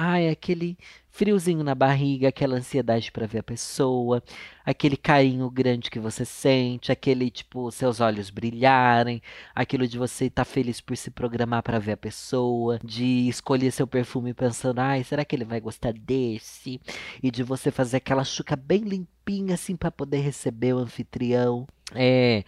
Ai, 0.00 0.28
aquele 0.28 0.78
friozinho 1.10 1.64
na 1.64 1.74
barriga, 1.74 2.28
aquela 2.28 2.54
ansiedade 2.54 3.10
para 3.10 3.26
ver 3.26 3.40
a 3.40 3.42
pessoa, 3.42 4.22
aquele 4.64 4.96
carinho 4.96 5.50
grande 5.50 5.90
que 5.90 5.98
você 5.98 6.24
sente, 6.24 6.92
aquele 6.92 7.28
tipo 7.28 7.68
seus 7.72 7.98
olhos 7.98 8.30
brilharem, 8.30 9.20
aquilo 9.52 9.88
de 9.88 9.98
você 9.98 10.26
estar 10.26 10.44
tá 10.44 10.48
feliz 10.48 10.80
por 10.80 10.96
se 10.96 11.10
programar 11.10 11.64
para 11.64 11.80
ver 11.80 11.92
a 11.92 11.96
pessoa, 11.96 12.78
de 12.84 13.28
escolher 13.28 13.72
seu 13.72 13.88
perfume 13.88 14.32
pensando, 14.32 14.78
ai, 14.78 15.02
será 15.02 15.24
que 15.24 15.34
ele 15.34 15.44
vai 15.44 15.60
gostar 15.60 15.92
desse? 15.92 16.80
E 17.20 17.28
de 17.28 17.42
você 17.42 17.72
fazer 17.72 17.96
aquela 17.96 18.22
chuca 18.22 18.54
bem 18.54 18.82
limpinha 18.82 19.54
assim 19.54 19.74
para 19.74 19.90
poder 19.90 20.20
receber 20.20 20.74
o 20.74 20.78
anfitrião. 20.78 21.66
É, 21.92 22.44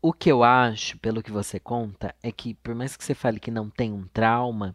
o 0.00 0.10
que 0.10 0.32
eu 0.32 0.42
acho, 0.42 0.98
pelo 1.00 1.22
que 1.22 1.30
você 1.30 1.60
conta, 1.60 2.14
é 2.22 2.32
que 2.32 2.54
por 2.54 2.74
mais 2.74 2.96
que 2.96 3.04
você 3.04 3.14
fale 3.14 3.38
que 3.38 3.50
não 3.50 3.68
tem 3.68 3.92
um 3.92 4.06
trauma, 4.06 4.74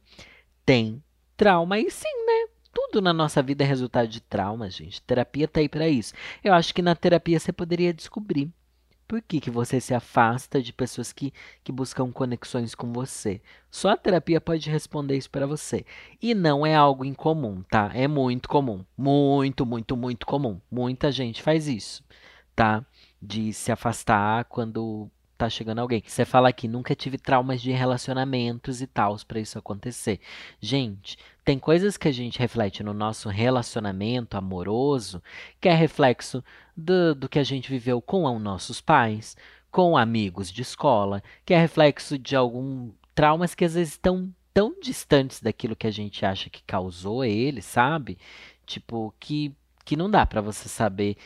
tem 0.63 1.01
trauma. 1.39 1.79
E 1.79 1.89
sim, 1.89 2.25
né? 2.25 2.49
Tudo 2.73 3.01
na 3.01 3.13
nossa 3.13 3.41
vida 3.41 3.63
é 3.63 3.67
resultado 3.67 4.09
de 4.09 4.19
trauma, 4.19 4.69
gente. 4.69 5.01
Terapia 5.01 5.47
tá 5.47 5.61
aí 5.61 5.69
para 5.69 5.87
isso. 5.87 6.13
Eu 6.43 6.53
acho 6.53 6.75
que 6.75 6.81
na 6.81 6.93
terapia 6.93 7.39
você 7.39 7.53
poderia 7.53 7.93
descobrir 7.93 8.51
por 9.07 9.21
que, 9.21 9.39
que 9.39 9.49
você 9.49 9.79
se 9.79 9.93
afasta 9.93 10.61
de 10.61 10.71
pessoas 10.71 11.13
que, 11.13 11.33
que 11.63 11.71
buscam 11.71 12.11
conexões 12.11 12.75
com 12.75 12.91
você. 12.91 13.41
Só 13.71 13.91
a 13.91 13.97
terapia 13.97 14.39
pode 14.41 14.69
responder 14.69 15.17
isso 15.17 15.29
para 15.31 15.47
você. 15.47 15.85
E 16.21 16.35
não 16.35 16.65
é 16.65 16.75
algo 16.75 17.05
incomum, 17.05 17.63
tá? 17.63 17.89
É 17.93 18.07
muito 18.07 18.49
comum. 18.49 18.83
Muito, 18.95 19.65
muito, 19.65 19.95
muito 19.97 20.27
comum. 20.27 20.59
Muita 20.69 21.11
gente 21.11 21.41
faz 21.41 21.67
isso, 21.67 22.03
tá? 22.53 22.85
De 23.19 23.51
se 23.53 23.71
afastar 23.71 24.43
quando 24.43 25.09
tá 25.39 25.49
chegando 25.49 25.79
alguém. 25.79 26.03
Você 26.05 26.25
fala 26.25 26.49
aqui, 26.49 26.67
nunca 26.67 26.93
tive 26.93 27.17
traumas 27.17 27.61
de 27.61 27.71
relacionamentos 27.71 28.81
e 28.81 28.87
tal 28.87 29.15
para 29.25 29.39
isso 29.39 29.57
acontecer. 29.57 30.19
Gente, 30.59 31.17
tem 31.49 31.57
coisas 31.57 31.97
que 31.97 32.07
a 32.07 32.11
gente 32.11 32.37
reflete 32.37 32.83
no 32.83 32.93
nosso 32.93 33.27
relacionamento 33.27 34.37
amoroso 34.37 35.19
que 35.59 35.67
é 35.67 35.73
reflexo 35.73 36.43
do, 36.77 37.15
do 37.15 37.27
que 37.27 37.39
a 37.39 37.43
gente 37.43 37.71
viveu 37.71 37.99
com 37.99 38.25
os 38.25 38.39
nossos 38.39 38.79
pais, 38.79 39.35
com 39.71 39.97
amigos 39.97 40.51
de 40.51 40.61
escola, 40.61 41.23
que 41.43 41.55
é 41.55 41.59
reflexo 41.59 42.19
de 42.19 42.35
algum 42.35 42.91
traumas 43.15 43.55
que 43.55 43.65
às 43.65 43.73
vezes 43.73 43.93
estão 43.93 44.31
tão 44.53 44.79
distantes 44.79 45.41
daquilo 45.41 45.75
que 45.75 45.87
a 45.87 45.91
gente 45.91 46.23
acha 46.23 46.51
que 46.51 46.61
causou 46.61 47.25
ele, 47.25 47.63
sabe? 47.63 48.19
Tipo, 48.63 49.11
que, 49.19 49.51
que 49.83 49.95
não 49.95 50.07
dá 50.07 50.27
para 50.27 50.41
você 50.41 50.69
saber 50.69 51.17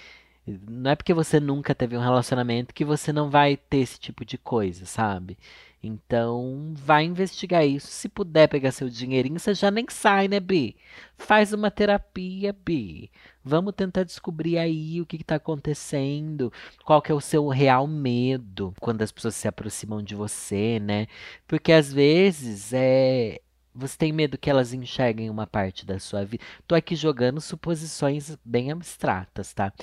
não 0.46 0.92
é 0.92 0.96
porque 0.96 1.14
você 1.14 1.38
nunca 1.38 1.76
teve 1.76 1.98
um 1.98 2.02
relacionamento 2.02 2.74
que 2.74 2.86
você 2.86 3.12
não 3.12 3.30
vai 3.30 3.58
ter 3.58 3.80
esse 3.80 4.00
tipo 4.00 4.24
de 4.24 4.38
coisa, 4.38 4.86
sabe? 4.86 5.38
Então, 5.86 6.74
vai 6.78 7.04
investigar 7.04 7.66
isso. 7.68 7.88
Se 7.88 8.08
puder 8.08 8.48
pegar 8.48 8.72
seu 8.72 8.90
dinheirinho, 8.90 9.38
você 9.38 9.54
já 9.54 9.70
nem 9.70 9.86
sai, 9.90 10.30
né, 10.30 10.40
Bi? 10.40 10.78
Faz 11.18 11.52
uma 11.52 11.70
terapia, 11.70 12.54
Bi. 12.54 13.12
Vamos 13.44 13.74
tentar 13.76 14.04
descobrir 14.04 14.58
aí 14.58 15.02
o 15.02 15.06
que 15.06 15.18
está 15.18 15.36
acontecendo, 15.36 16.54
qual 16.86 17.02
que 17.02 17.12
é 17.12 17.16
o 17.16 17.20
seu 17.20 17.50
real 17.50 17.86
medo 17.86 18.74
quando 18.80 19.02
as 19.02 19.12
pessoas 19.12 19.36
se 19.36 19.46
aproximam 19.46 20.02
de 20.02 20.16
você, 20.16 20.80
né? 20.80 21.08
Porque 21.46 21.74
às 21.74 21.92
vezes 21.92 22.72
é 22.72 23.42
você 23.76 23.98
tem 23.98 24.12
medo 24.12 24.38
que 24.38 24.50
elas 24.50 24.72
enxerguem 24.72 25.30
uma 25.30 25.48
parte 25.48 25.86
da 25.86 25.98
sua 26.00 26.24
vida. 26.24 26.44
Tô 26.68 26.76
aqui 26.76 26.96
jogando 26.96 27.42
suposições 27.42 28.38
bem 28.46 28.72
abstratas, 28.72 29.52
tá? 29.54 29.74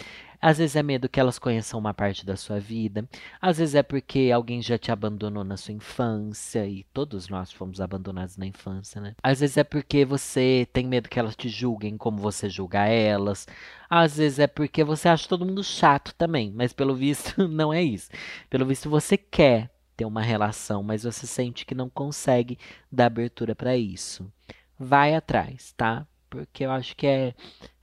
Às 0.40 0.58
vezes 0.58 0.74
é 0.76 0.82
medo 0.82 1.08
que 1.08 1.20
elas 1.20 1.38
conheçam 1.38 1.78
uma 1.78 1.92
parte 1.92 2.24
da 2.24 2.36
sua 2.36 2.58
vida. 2.58 3.06
Às 3.40 3.58
vezes 3.58 3.74
é 3.74 3.82
porque 3.82 4.30
alguém 4.32 4.62
já 4.62 4.78
te 4.78 4.90
abandonou 4.90 5.44
na 5.44 5.56
sua 5.56 5.74
infância 5.74 6.66
e 6.66 6.84
todos 6.94 7.28
nós 7.28 7.52
fomos 7.52 7.80
abandonados 7.80 8.36
na 8.36 8.46
infância, 8.46 9.00
né? 9.00 9.14
Às 9.22 9.40
vezes 9.40 9.56
é 9.58 9.64
porque 9.64 10.04
você 10.04 10.66
tem 10.72 10.86
medo 10.86 11.08
que 11.08 11.18
elas 11.18 11.36
te 11.36 11.48
julguem 11.48 11.98
como 11.98 12.18
você 12.18 12.48
julga 12.48 12.86
elas. 12.86 13.46
Às 13.88 14.16
vezes 14.16 14.38
é 14.38 14.46
porque 14.46 14.82
você 14.82 15.08
acha 15.08 15.28
todo 15.28 15.44
mundo 15.44 15.62
chato 15.62 16.14
também, 16.14 16.50
mas 16.50 16.72
pelo 16.72 16.94
visto 16.94 17.46
não 17.48 17.72
é 17.72 17.82
isso. 17.82 18.10
Pelo 18.48 18.64
visto 18.64 18.88
você 18.88 19.18
quer 19.18 19.70
ter 19.96 20.06
uma 20.06 20.22
relação, 20.22 20.82
mas 20.82 21.04
você 21.04 21.26
sente 21.26 21.66
que 21.66 21.74
não 21.74 21.90
consegue 21.90 22.58
dar 22.90 23.06
abertura 23.06 23.54
para 23.54 23.76
isso. 23.76 24.32
Vai 24.78 25.14
atrás, 25.14 25.74
tá? 25.76 26.06
Porque 26.30 26.64
eu 26.64 26.70
acho 26.70 26.96
que 26.96 27.06
é, 27.06 27.34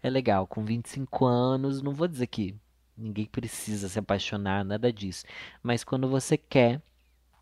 é 0.02 0.10
legal. 0.10 0.48
Com 0.48 0.64
25 0.64 1.26
anos, 1.26 1.82
não 1.82 1.94
vou 1.94 2.08
dizer 2.08 2.28
que 2.28 2.56
ninguém 2.98 3.26
precisa 3.26 3.90
se 3.90 4.00
apaixonar, 4.00 4.64
nada 4.64 4.92
disso. 4.92 5.26
Mas 5.62 5.84
quando 5.84 6.08
você 6.08 6.38
quer 6.38 6.82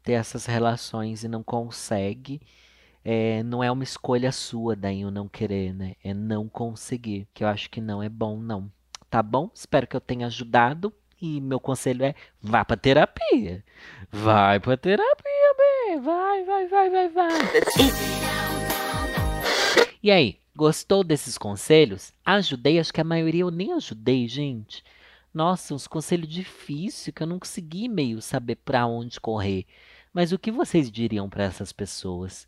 ter 0.03 0.13
essas 0.13 0.45
relações 0.45 1.23
e 1.23 1.27
não 1.27 1.43
consegue, 1.43 2.41
é, 3.03 3.43
não 3.43 3.63
é 3.63 3.71
uma 3.71 3.83
escolha 3.83 4.31
sua 4.31 4.75
daí 4.75 5.05
o 5.05 5.11
não 5.11 5.27
querer, 5.27 5.73
né? 5.73 5.95
É 6.03 6.13
não 6.13 6.49
conseguir, 6.49 7.27
que 7.33 7.43
eu 7.43 7.47
acho 7.47 7.69
que 7.69 7.79
não 7.79 8.01
é 8.01 8.09
bom, 8.09 8.39
não. 8.39 8.71
Tá 9.09 9.21
bom? 9.21 9.49
Espero 9.53 9.87
que 9.87 9.95
eu 9.95 10.01
tenha 10.01 10.27
ajudado. 10.27 10.91
E 11.21 11.39
meu 11.39 11.59
conselho 11.59 12.03
é: 12.03 12.15
vá 12.41 12.65
pra 12.65 12.75
terapia. 12.75 13.63
Vai 14.11 14.59
pra 14.59 14.75
terapia, 14.75 15.55
bem. 15.57 16.01
Vai, 16.01 16.43
vai, 16.43 16.67
vai, 16.67 16.89
vai, 16.89 17.09
vai. 17.09 17.31
E 20.03 20.11
aí, 20.11 20.39
gostou 20.55 21.03
desses 21.03 21.37
conselhos? 21.37 22.13
Ajudei? 22.25 22.79
Acho 22.79 22.93
que 22.93 23.01
a 23.01 23.05
maioria 23.05 23.41
eu 23.41 23.51
nem 23.51 23.73
ajudei, 23.73 24.27
gente. 24.27 24.83
Nossa, 25.33 25.73
uns 25.73 25.85
conselhos 25.85 26.29
difíceis 26.29 27.13
que 27.13 27.21
eu 27.21 27.27
não 27.27 27.39
consegui 27.39 27.89
meio 27.89 28.21
saber 28.21 28.55
para 28.55 28.85
onde 28.85 29.19
correr. 29.19 29.65
Mas 30.13 30.31
o 30.31 30.39
que 30.39 30.51
vocês 30.51 30.89
diriam 30.89 31.29
para 31.29 31.43
essas 31.43 31.73
pessoas? 31.73 32.47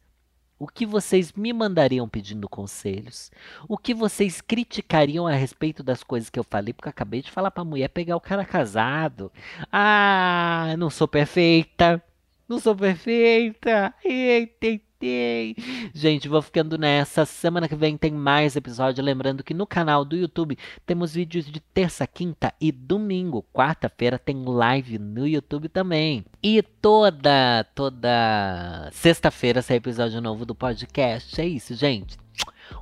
O 0.60 0.68
que 0.68 0.86
vocês 0.86 1.34
me 1.34 1.54
mandariam 1.54 2.10
pedindo 2.10 2.50
conselhos? 2.50 3.30
O 3.68 3.78
que 3.78 3.94
vocês 3.94 4.42
criticariam 4.42 5.28
a 5.28 5.34
respeito 5.34 5.84
das 5.84 6.02
coisas 6.02 6.30
que 6.30 6.40
eu 6.40 6.44
falei? 6.44 6.74
Porque 6.74 6.88
eu 6.88 6.92
acabei 6.92 7.22
de 7.22 7.30
falar 7.30 7.52
pra 7.52 7.64
mulher 7.64 7.90
pegar 7.90 8.16
o 8.16 8.22
cara 8.22 8.44
casado. 8.44 9.32
Ah, 9.72 10.74
não 10.80 10.90
sou 10.90 11.08
perfeita. 11.08 12.02
Não 12.48 12.60
sou 12.60 12.76
perfeita. 12.76 13.94
Eita, 14.04 14.88
gostei. 14.98 15.56
Gente, 15.94 16.28
vou 16.28 16.42
ficando 16.42 16.78
nessa. 16.78 17.26
Semana 17.26 17.68
que 17.68 17.76
vem 17.76 17.98
tem 17.98 18.12
mais 18.12 18.56
episódio. 18.56 19.04
Lembrando 19.04 19.44
que 19.44 19.54
no 19.54 19.66
canal 19.66 20.04
do 20.04 20.16
YouTube 20.16 20.58
temos 20.86 21.14
vídeos 21.14 21.46
de 21.46 21.60
terça, 21.60 22.06
quinta 22.08 22.54
e 22.60 22.72
domingo. 22.72 23.46
Quarta-feira 23.54 24.18
tem 24.18 24.44
live 24.44 24.98
no 24.98 25.28
YouTube 25.28 25.70
também. 25.70 26.26
E 26.42 26.62
toda, 26.62 27.64
toda 27.76 28.90
sexta-feira 28.92 29.62
sai 29.62 29.78
episódio 29.78 30.22
novo 30.22 30.46
do 30.46 30.56
podcast. 30.56 31.40
É 31.40 31.46
isso, 31.46 31.76
gente. 31.76 32.18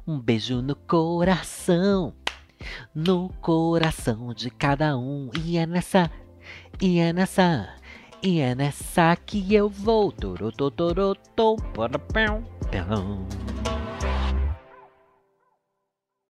Um 0.07 0.19
beijo 0.19 0.61
no 0.61 0.75
coração. 0.75 2.13
No 2.93 3.29
coração 3.41 4.33
de 4.33 4.49
cada 4.49 4.97
um. 4.97 5.29
E 5.45 5.57
é 5.57 5.65
nessa. 5.65 6.09
E 6.81 6.99
é 6.99 7.11
nessa. 7.13 7.69
E 8.27 8.39
é 8.39 8.55
nessa 8.55 9.15
que 9.15 9.53
eu 9.53 9.69
vou. 9.69 10.11
Torototoroto, 10.11 11.57
para 11.75 11.99
pão, 11.99 12.43
pão. 12.71 13.27